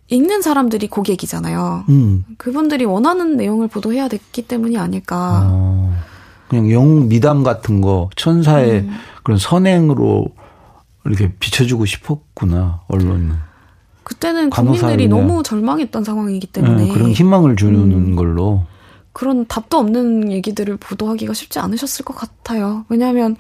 읽는 0.08 0.42
사람들이 0.42 0.88
고객이잖아요. 0.88 1.84
음. 1.88 2.24
그분들이 2.38 2.84
원하는 2.84 3.36
내용을 3.36 3.68
보도해야 3.68 4.08
됐기 4.08 4.48
때문이 4.48 4.78
아닐까. 4.78 5.42
어, 5.44 5.94
그냥 6.48 6.70
영웅 6.70 7.08
미담 7.08 7.42
같은 7.42 7.80
거 7.80 8.08
천사의 8.16 8.80
음. 8.80 8.90
그런 9.22 9.38
선행으로 9.38 10.26
이렇게 11.04 11.32
비춰주고 11.38 11.84
싶었구나 11.84 12.82
언론은. 12.88 13.32
그때는 14.02 14.48
국민들이 14.48 15.06
너무 15.06 15.42
절망했던 15.42 16.02
상황이기 16.02 16.46
때문에 16.46 16.86
네, 16.86 16.92
그런 16.92 17.10
희망을 17.10 17.56
주는 17.56 17.92
음. 17.92 18.16
걸로 18.16 18.64
그런 19.18 19.46
답도 19.48 19.78
없는 19.78 20.30
얘기들을 20.30 20.76
보도하기가 20.76 21.34
쉽지 21.34 21.58
않으셨을 21.58 22.04
것 22.04 22.14
같아요. 22.14 22.84
왜냐하면 22.88 23.34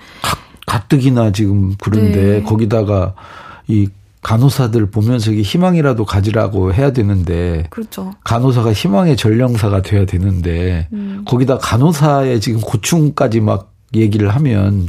가, 0.66 0.82
뜩이나 0.88 1.30
지금 1.30 1.76
그런데 1.80 2.20
네. 2.20 2.42
거기다가 2.42 3.14
이 3.68 3.88
간호사들 4.20 4.90
보면서 4.90 5.30
이게 5.30 5.42
희망이라도 5.42 6.04
가지라고 6.04 6.74
해야 6.74 6.92
되는데 6.92 7.68
그렇죠. 7.70 8.12
간호사가 8.24 8.72
희망의 8.72 9.16
전령사가 9.16 9.82
돼야 9.82 10.04
되는데 10.04 10.88
음. 10.92 11.22
거기다 11.24 11.58
간호사의 11.58 12.40
지금 12.40 12.60
고충까지 12.60 13.38
막 13.38 13.72
얘기를 13.94 14.30
하면 14.30 14.88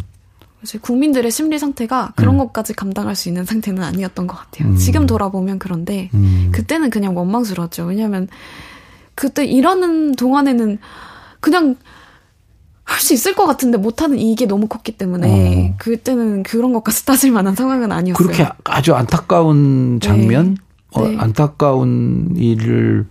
국민들의 0.81 1.29
심리 1.29 1.59
상태가 1.59 2.13
그런 2.15 2.33
음. 2.33 2.39
것까지 2.39 2.73
감당할 2.73 3.15
수 3.15 3.29
있는 3.29 3.45
상태는 3.45 3.83
아니었던 3.83 4.25
것 4.25 4.35
같아요. 4.35 4.69
음. 4.69 4.75
지금 4.75 5.05
돌아보면 5.05 5.59
그런데 5.59 6.09
음. 6.15 6.49
그때는 6.51 6.89
그냥 6.89 7.15
원망스러웠죠. 7.15 7.85
왜냐하면 7.85 8.27
그때 9.19 9.43
일하는 9.43 10.13
동안에는 10.13 10.77
그냥 11.41 11.75
할 12.85 13.01
수 13.01 13.13
있을 13.13 13.35
것 13.35 13.45
같은데 13.45 13.77
못하는 13.77 14.17
이게 14.17 14.45
너무 14.47 14.67
컸기 14.67 14.93
때문에 14.93 15.73
어. 15.73 15.75
그때는 15.77 16.41
그런 16.41 16.73
것까지 16.73 17.05
따질 17.05 17.31
만한 17.31 17.53
상황은 17.53 17.91
아니었어요. 17.91 18.25
그렇게 18.25 18.49
아주 18.63 18.95
안타까운 18.95 19.99
장면, 20.01 20.57
네. 20.95 20.99
어, 20.99 21.07
네. 21.07 21.17
안타까운 21.17 22.33
일을 22.35 23.07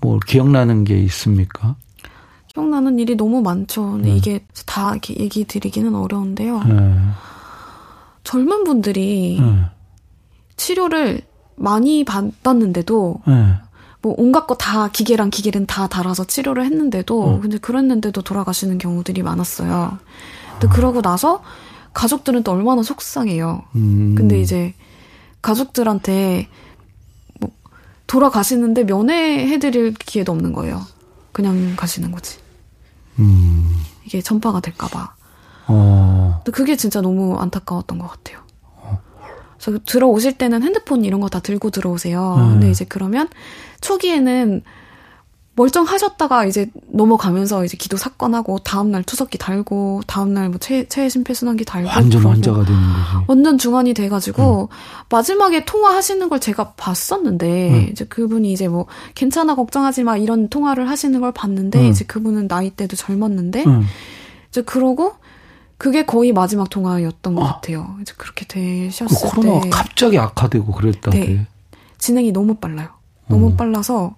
뭐 0.00 0.18
기억나는 0.26 0.84
게 0.84 0.98
있습니까? 1.04 1.76
기억나는 2.48 2.98
일이 2.98 3.16
너무 3.16 3.40
많죠. 3.40 3.92
근데 3.92 4.10
네. 4.10 4.16
이게 4.16 4.44
다 4.66 4.94
얘기 5.18 5.44
드리기는 5.44 5.94
어려운데요. 5.94 6.62
네. 6.64 6.94
젊은 8.24 8.64
분들이 8.64 9.38
네. 9.40 9.64
치료를 10.56 11.22
많이 11.56 12.04
받았는데도 12.04 13.22
네. 13.26 13.54
뭐 14.02 14.14
온갖 14.18 14.46
거 14.46 14.54
다 14.56 14.88
기계랑 14.88 15.30
기계는 15.30 15.66
다 15.66 15.86
달아서 15.86 16.24
치료를 16.24 16.64
했는데도 16.64 17.22
어. 17.22 17.40
근데 17.40 17.58
그랬는데도 17.58 18.22
돌아가시는 18.22 18.78
경우들이 18.78 19.22
많았어요. 19.22 19.98
근데 20.52 20.66
아. 20.66 20.70
그러고 20.70 21.00
나서 21.02 21.42
가족들은 21.94 22.42
또 22.42 22.52
얼마나 22.52 22.82
속상해요. 22.82 23.62
음. 23.76 24.14
근데 24.16 24.40
이제 24.40 24.74
가족들한테 25.42 26.48
뭐 27.40 27.50
돌아가시는데 28.06 28.84
면회해드릴 28.84 29.94
기회도 29.94 30.32
없는 30.32 30.52
거예요. 30.52 30.80
그냥 31.32 31.74
가시는 31.76 32.10
거지. 32.12 32.38
음. 33.18 33.76
이게 34.04 34.20
전파가 34.20 34.60
될까봐. 34.60 35.14
어. 35.68 36.40
근데 36.44 36.52
그게 36.56 36.76
진짜 36.76 37.00
너무 37.00 37.36
안타까웠던 37.36 37.98
것 37.98 38.08
같아요. 38.08 38.40
그래서 39.64 39.80
들어오실 39.86 40.38
때는 40.38 40.62
핸드폰 40.62 41.04
이런 41.04 41.20
거 41.20 41.28
다 41.28 41.40
들고 41.40 41.70
들어오세요. 41.70 42.36
음. 42.38 42.50
근데 42.52 42.70
이제 42.70 42.84
그러면 42.88 43.28
초기에는 43.80 44.62
멀쩡하셨다가 45.54 46.46
이제 46.46 46.70
넘어가면서 46.88 47.62
이제 47.66 47.76
기도 47.76 47.98
사건하고 47.98 48.58
다음날 48.60 49.02
투석기 49.02 49.36
달고 49.36 50.00
다음날 50.06 50.48
뭐 50.48 50.58
최, 50.58 50.88
최애 50.88 51.10
심폐순환기 51.10 51.66
달고 51.66 51.88
완전 51.90 52.22
환자가 52.24 52.64
되는 52.64 52.80
거지. 52.80 53.24
완전 53.28 53.58
중환이 53.58 53.92
돼가지고 53.92 54.70
음. 54.72 54.76
마지막에 55.10 55.66
통화하시는 55.66 56.26
걸 56.30 56.40
제가 56.40 56.72
봤었는데 56.72 57.70
음. 57.70 57.88
이제 57.92 58.06
그분이 58.06 58.50
이제 58.50 58.66
뭐 58.66 58.86
괜찮아 59.14 59.54
걱정하지 59.54 60.04
마 60.04 60.16
이런 60.16 60.48
통화를 60.48 60.88
하시는 60.88 61.20
걸 61.20 61.32
봤는데 61.32 61.80
음. 61.80 61.90
이제 61.90 62.06
그분은 62.06 62.48
나이 62.48 62.70
때도 62.70 62.96
젊었는데 62.96 63.64
이제 64.48 64.62
그러고 64.62 65.16
그게 65.82 66.04
거의 66.06 66.32
마지막 66.32 66.70
통화였던 66.70 67.34
것 67.34 67.42
아. 67.42 67.54
같아요. 67.54 67.96
이제 68.00 68.14
그렇게 68.16 68.46
되셨을 68.46 69.30
그 69.30 69.34
코로나가 69.34 69.60
때 69.62 69.70
갑자기 69.70 70.16
악화되고 70.16 70.70
그랬다게. 70.70 71.18
네. 71.18 71.46
진행이 71.98 72.30
너무 72.30 72.54
빨라요. 72.54 72.90
너무 73.26 73.48
음. 73.48 73.56
빨라서 73.56 74.14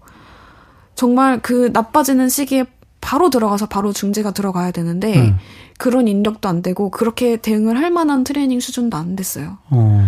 정말 0.94 1.40
그 1.40 1.70
나빠지는 1.72 2.28
시기에 2.28 2.66
바로 3.00 3.30
들어가서 3.30 3.64
바로 3.64 3.94
중재가 3.94 4.32
들어가야 4.32 4.72
되는데 4.72 5.16
음. 5.16 5.38
그런 5.78 6.06
인력도 6.06 6.50
안 6.50 6.60
되고 6.60 6.90
그렇게 6.90 7.38
대응을 7.38 7.78
할 7.78 7.90
만한 7.90 8.24
트레이닝 8.24 8.60
수준도 8.60 8.98
안 8.98 9.16
됐어요. 9.16 9.56
어. 9.70 10.06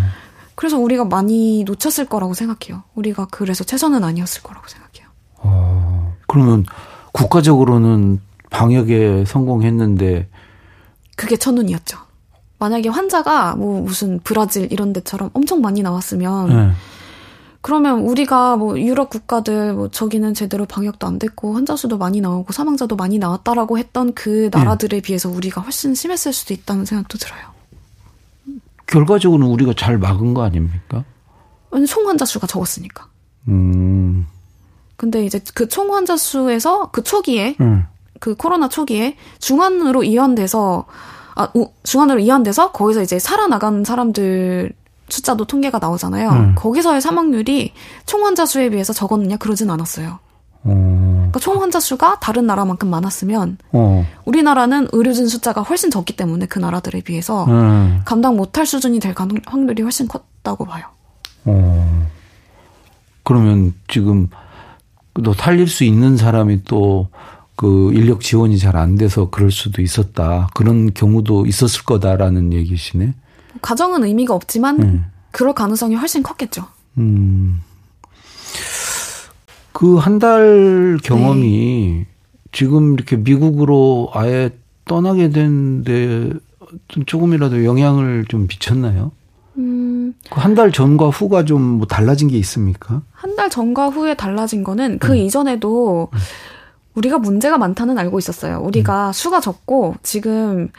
그래서 0.57 0.77
우리가 0.79 1.07
많이 1.07 1.65
놓쳤을 1.65 2.05
거라고 2.05 2.35
생각해요. 2.35 2.83
우리가 2.95 3.29
그래서 3.31 3.65
최선은 3.65 4.05
아니었을 4.05 4.43
거라고 4.43 4.67
생각해요. 4.69 5.09
어. 5.39 6.15
그러면 6.27 6.67
국가적으로는 7.13 8.21
방역에 8.51 9.25
성공했는데 9.27 10.29
그게 11.17 11.37
천운이었죠. 11.37 11.99
만약에 12.59 12.89
환자가 12.89 13.57
뭐 13.57 13.81
무슨 13.83 14.21
브라질 14.23 14.71
이런 14.73 14.93
데처럼 14.93 15.31
엄청 15.35 15.61
많이 15.61 15.83
나왔으면 15.83 16.49
네. 16.49 16.73
그러면 17.61 18.01
우리가 18.01 18.57
뭐 18.57 18.79
유럽 18.81 19.11
국가들 19.11 19.75
뭐 19.75 19.89
저기는 19.89 20.35
제대로 20.35 20.65
방역도 20.67 21.07
안 21.07 21.19
됐고 21.19 21.55
환자 21.55 21.75
수도 21.75 21.99
많이 21.99 22.21
나오고 22.21 22.53
사망자도 22.53 22.95
많이 22.97 23.19
나왔다라고 23.19 23.77
했던 23.77 24.15
그 24.15 24.51
나라들에 24.53 24.99
네. 24.99 25.03
비해서 25.03 25.29
우리가 25.29 25.61
훨씬 25.63 25.95
심했을 25.95 26.33
수도 26.33 26.55
있다는 26.55 26.85
생각도 26.85 27.19
들어요. 27.19 27.41
결과적으로는 28.87 29.53
우리가 29.53 29.73
잘 29.77 29.99
막은 29.99 30.33
거 30.33 30.45
아닙니까? 30.45 31.05
총 31.89 32.09
환자 32.09 32.25
수가 32.25 32.47
적었으니까. 32.47 33.09
음. 33.49 34.27
근데 34.97 35.25
이제 35.27 35.41
그 35.55 35.69
총 35.69 35.93
환자 35.93 36.17
수에서 36.17 36.91
그 36.91 37.03
초기에 37.03 37.57
음. 37.61 37.85
그 38.21 38.35
코로나 38.35 38.69
초기에 38.69 39.17
중환으로 39.39 40.05
이완돼서 40.05 40.87
아 41.35 41.49
중환으로 41.83 42.21
이완돼서 42.21 42.73
거기서 42.73 43.03
이제 43.03 43.19
살아나간 43.19 43.85
사람들 43.85 44.73
숫자도 45.09 45.45
통계가 45.45 45.79
나오잖아요. 45.79 46.31
음. 46.31 46.55
거기서의 46.57 47.01
사망률이 47.01 47.73
총 48.07 48.25
환자 48.25 48.47
수에 48.47 48.71
비해서 48.71 48.93
적었느냐 48.93 49.37
그러진 49.37 49.71
않았어요. 49.71 50.19
어. 50.65 51.17
그러니까 51.17 51.41
총 51.41 51.63
환자 51.63 51.79
수가 51.79 52.19
다른 52.21 52.47
나라만큼 52.47 52.89
많았으면 52.89 53.59
어. 53.73 54.05
우리나라는 54.25 54.89
의료진 54.93 55.29
숫자가 55.29 55.63
훨씬 55.63 55.91
적기 55.91 56.17
때문에 56.17 56.47
그 56.47 56.59
나라들에 56.59 57.03
비해서 57.03 57.45
음. 57.45 58.03
감당 58.05 58.37
못할 58.37 58.67
수준이 58.67 58.99
될 58.99 59.15
가능, 59.15 59.41
확률이 59.47 59.83
훨씬 59.83 60.09
컸다고 60.09 60.65
봐요. 60.65 60.87
어. 61.45 62.07
그러면 63.23 63.75
지금 63.89 64.29
너 65.15 65.33
살릴 65.33 65.69
수 65.69 65.85
있는 65.85 66.17
사람이 66.17 66.65
또 66.65 67.09
그 67.57 67.93
인력 67.95 68.21
지원이 68.21 68.59
잘 68.59 68.77
안 68.77 68.97
돼서 68.97 69.31
그럴 69.31 69.51
수도 69.51 69.81
있었다. 69.83 70.49
그런 70.55 70.93
경우도 70.93 71.47
있었을 71.47 71.85
거다라는 71.85 72.53
얘기시네. 72.53 73.15
가정은 73.63 74.05
의미가 74.05 74.35
없지만 74.35 74.83
음. 74.83 75.05
그럴 75.31 75.55
가능성이 75.55 75.95
훨씬 75.95 76.23
컸겠죠. 76.23 76.65
음. 76.99 77.61
그 79.73 79.99
한 79.99 80.19
달 80.19 80.99
경험이 81.03 82.05
네. 82.05 82.07
지금 82.53 82.95
이렇게 82.95 83.17
미국으로 83.17 84.11
아예 84.15 84.51
떠나게 84.87 85.31
된데 85.31 86.31
조금이라도 87.07 87.65
영향을 87.65 88.25
좀 88.29 88.47
미쳤나요? 88.49 89.13
음. 89.59 90.15
그 90.31 90.41
한 90.41 90.55
달 90.55 90.73
전과 90.73 91.09
후가 91.09 91.45
좀 91.45 91.61
뭐 91.79 91.87
달라진 91.87 92.29
게 92.29 92.39
있습니까? 92.39 93.03
한 93.13 93.37
달 93.37 93.51
전과 93.51 93.89
후에 93.89 94.15
달라진 94.15 94.65
거는 94.65 94.99
그 94.99 95.13
음. 95.13 95.17
이전에도 95.17 96.09
음. 96.13 96.19
우리가 96.97 97.19
문제가 97.19 97.59
많다는 97.59 97.99
알고 97.99 98.19
있었어요. 98.19 98.61
우리가 98.63 99.09
음. 99.09 99.13
수가 99.13 99.41
적고 99.41 99.95
지금 100.03 100.71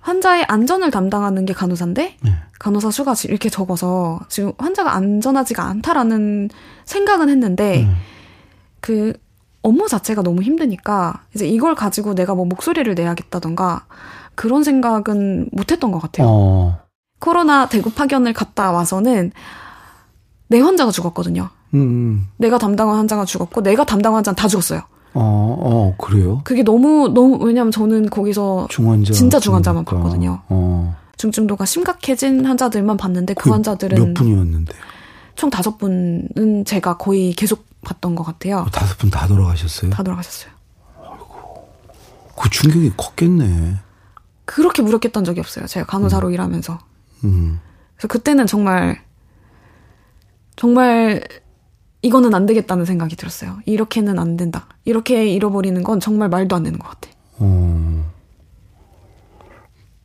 환자의 0.00 0.44
안전을 0.48 0.90
담당하는 0.90 1.46
게 1.46 1.54
간호사인데 1.54 2.16
네. 2.20 2.30
간호사 2.58 2.90
수가 2.90 3.14
이렇게 3.24 3.48
적어서 3.48 4.20
지금 4.28 4.52
환자가 4.58 4.94
안전하지가 4.94 5.64
않다라는 5.64 6.50
생각은 6.84 7.30
했는데 7.30 7.84
음. 7.84 7.94
그 8.80 9.14
업무 9.62 9.88
자체가 9.88 10.22
너무 10.22 10.42
힘드니까 10.42 11.22
이제 11.34 11.48
이걸 11.48 11.74
가지고 11.74 12.14
내가 12.14 12.34
뭐 12.34 12.44
목소리를 12.44 12.94
내야겠다던가 12.94 13.86
그런 14.34 14.62
생각은 14.62 15.48
못했던 15.52 15.90
것 15.90 16.00
같아요. 16.00 16.26
어. 16.28 16.78
코로나 17.18 17.66
대구 17.66 17.90
파견을 17.90 18.34
갔다 18.34 18.72
와서는 18.72 19.32
내 20.48 20.60
환자가 20.60 20.90
죽었거든요. 20.90 21.48
음, 21.72 21.80
음. 21.80 22.28
내가 22.36 22.58
담당한 22.58 22.98
환자가 22.98 23.24
죽었고 23.24 23.62
내가 23.62 23.84
담당한 23.84 24.18
환자는 24.18 24.36
다 24.36 24.48
죽었어요. 24.48 24.82
어, 25.14 25.56
어, 25.60 25.94
그래요? 25.98 26.40
그게 26.44 26.62
너무 26.62 27.08
너무 27.08 27.38
왜냐면 27.44 27.70
저는 27.70 28.10
거기서 28.10 28.66
중환자 28.68 29.12
진짜 29.12 29.38
중환자만 29.38 29.84
그러니까. 29.84 30.08
봤거든요. 30.08 30.40
어. 30.48 30.96
중증도가 31.16 31.64
심각해진 31.64 32.44
환자들만 32.44 32.96
봤는데 32.96 33.34
그, 33.34 33.44
그 33.44 33.50
환자들은 33.50 33.96
몇 33.98 34.14
분이었는데? 34.14 34.74
총 35.36 35.50
다섯 35.50 35.78
분은 35.78 36.64
제가 36.66 36.96
거의 36.96 37.32
계속 37.32 37.64
봤던 37.82 38.14
것 38.16 38.24
같아요. 38.24 38.58
어, 38.66 38.70
다섯 38.70 38.98
분 38.98 39.10
다 39.10 39.26
돌아가셨어요? 39.28 39.90
다 39.90 40.02
돌아가셨어요. 40.02 40.50
아이고, 41.00 41.68
그 42.36 42.50
충격이 42.50 42.92
컸겠네. 42.96 43.76
그렇게 44.44 44.82
무력했던 44.82 45.24
적이 45.24 45.40
없어요. 45.40 45.66
제가 45.66 45.86
간호사로 45.86 46.28
음. 46.28 46.32
일하면서. 46.34 46.78
음. 47.24 47.60
그래서 47.96 48.08
그때는 48.08 48.46
정말 48.46 49.00
정말 50.56 51.22
이거는 52.04 52.34
안 52.34 52.44
되겠다는 52.44 52.84
생각이 52.84 53.16
들었어요. 53.16 53.58
이렇게는 53.64 54.18
안 54.18 54.36
된다. 54.36 54.66
이렇게 54.84 55.26
잃어버리는 55.26 55.82
건 55.82 56.00
정말 56.00 56.28
말도 56.28 56.54
안 56.54 56.62
되는 56.62 56.78
것 56.78 56.86
같아. 56.88 57.08
어. 57.38 58.04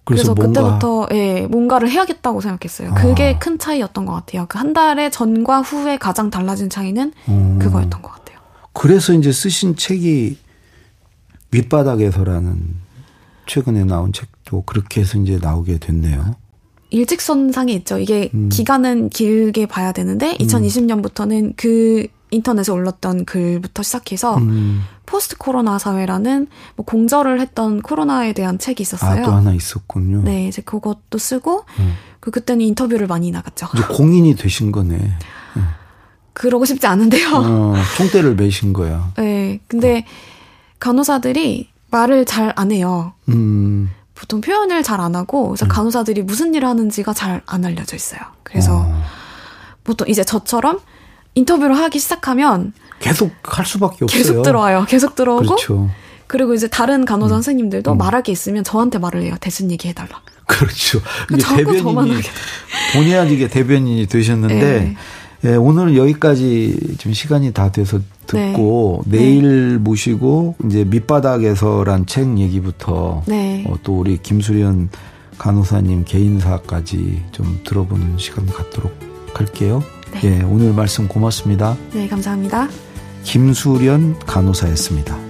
그래서, 0.06 0.34
그래서. 0.34 0.48
그때부터 0.48 1.08
예, 1.12 1.46
뭔가를 1.48 1.92
해야겠다고 1.92 2.40
생각했어요. 2.40 2.94
그게 2.96 3.36
아. 3.36 3.40
큰 3.40 3.60
차이였던 3.60 4.06
것 4.06 4.14
같아요. 4.14 4.46
그 4.48 4.58
한 4.58 4.72
달의 4.72 5.12
전과 5.12 5.62
후에 5.62 5.98
가장 5.98 6.30
달라진 6.30 6.70
차이는 6.70 7.12
어. 7.28 7.60
그거였던 7.62 8.02
것 8.02 8.12
같아요. 8.14 8.40
그래서 8.72 9.12
이제 9.14 9.32
쓰신 9.34 9.76
책이 9.76 10.38
밑바닥에서라는 11.52 12.76
최근에 13.46 13.84
나온 13.84 14.14
책도 14.14 14.64
그렇게 14.64 15.02
해서 15.02 15.18
이제 15.18 15.38
나오게 15.42 15.80
됐네요. 15.80 16.36
일직선상에 16.90 17.72
있죠. 17.74 17.98
이게 18.00 18.30
음. 18.34 18.50
기간은 18.50 19.10
길게 19.10 19.66
봐야 19.68 19.92
되는데 19.92 20.36
2020년부터는 20.38 21.54
그 21.56 22.08
인터넷에 22.32 22.72
올랐던 22.72 23.26
글부터 23.26 23.84
시작해서 23.84 24.38
음. 24.38 24.82
포스트 25.06 25.38
코로나 25.38 25.80
사회라는 25.80 26.48
뭐 26.76 26.86
공저를 26.86 27.40
했던 27.42 27.82
코로나에 27.82 28.34
대한 28.34 28.60
책이 28.60 28.84
있었어요. 28.84 29.22
아, 29.22 29.24
또 29.24 29.32
하나 29.32 29.54
있었군요. 29.54 30.22
네, 30.24 30.48
이제 30.48 30.62
그것도 30.62 31.18
쓰고 31.18 31.64
음. 31.80 31.94
그 32.20 32.30
그때는 32.32 32.62
인터뷰를 32.66 33.08
많이 33.08 33.32
나갔죠. 33.32 33.68
이제 33.76 33.84
공인이 33.86 34.36
되신 34.36 34.72
거네. 34.72 34.98
네. 34.98 35.62
그러고 36.34 36.66
싶지 36.66 36.86
않은데요. 36.86 37.30
어, 37.34 37.74
총대를 37.98 38.36
매신 38.36 38.74
거야. 38.74 39.12
네, 39.18 39.60
근데 39.68 40.06
간호사들이 40.80 41.70
말을 41.92 42.26
잘 42.26 42.54
안 42.56 42.72
해요. 42.72 43.14
음. 43.30 43.90
보통 44.20 44.42
표현을 44.42 44.84
잘 44.84 45.00
안 45.00 45.16
하고 45.16 45.48
그래서 45.50 45.66
음. 45.66 45.70
간호사들이 45.70 46.24
무슨 46.24 46.54
일을 46.54 46.68
하는지가 46.68 47.14
잘 47.14 47.42
안 47.46 47.64
알려져 47.64 47.96
있어요. 47.96 48.20
그래서 48.44 48.82
어. 48.82 49.04
보통 49.84 50.08
이제 50.10 50.24
저처럼 50.26 50.80
인터뷰를 51.36 51.78
하기 51.78 52.00
시작하면 52.00 52.74
계속 53.00 53.32
할 53.44 53.66
수밖에 53.66 54.04
없어요. 54.04 54.18
계속 54.18 54.42
들어와요. 54.44 54.86
계속 54.90 55.16
들어오고. 55.16 55.46
그렇죠. 55.46 55.90
그리고 56.28 56.54
이제 56.54 56.68
다른 56.68 57.06
간호사 57.06 57.34
음. 57.34 57.38
선생님들도 57.38 57.94
음. 57.94 57.98
말할 57.98 58.24
게 58.24 58.32
있으면 58.34 58.64
저한테 58.66 59.00
말을 59.00 59.22
해요. 59.24 59.36
대신 59.40 59.72
얘기해달라. 59.72 60.22
그렇죠. 60.46 61.00
이게 61.32 61.42
대변인이 61.42 62.22
본의 62.94 63.18
아니게 63.18 63.48
대변인이 63.48 64.06
되셨는데 64.08 64.56
네. 64.56 64.96
예, 65.46 65.56
오늘은 65.56 65.96
여기까지 65.96 66.98
좀 66.98 67.14
시간이 67.14 67.54
다 67.54 67.72
돼서 67.72 68.02
듣고 68.30 69.02
네. 69.06 69.18
내일 69.18 69.74
네. 69.74 69.78
모시고 69.78 70.56
이제 70.66 70.84
밑바닥에서란 70.84 72.06
책 72.06 72.38
얘기부터 72.38 73.24
네. 73.28 73.66
어, 73.68 73.76
또 73.84 74.00
우리 74.00 74.18
김수련 74.18 74.90
간호사님 75.38 76.06
개인사까지 76.06 77.24
좀 77.32 77.60
들어보는 77.64 78.18
시간 78.18 78.46
갖도록 78.46 78.94
할게요. 79.34 79.84
네. 80.14 80.20
예, 80.24 80.44
오늘 80.44 80.74
말씀 80.74 81.08
고맙습니다. 81.08 81.76
네, 81.94 82.08
감사합니다. 82.08 82.68
김수련 83.24 84.18
간호사였습니다. 84.20 85.29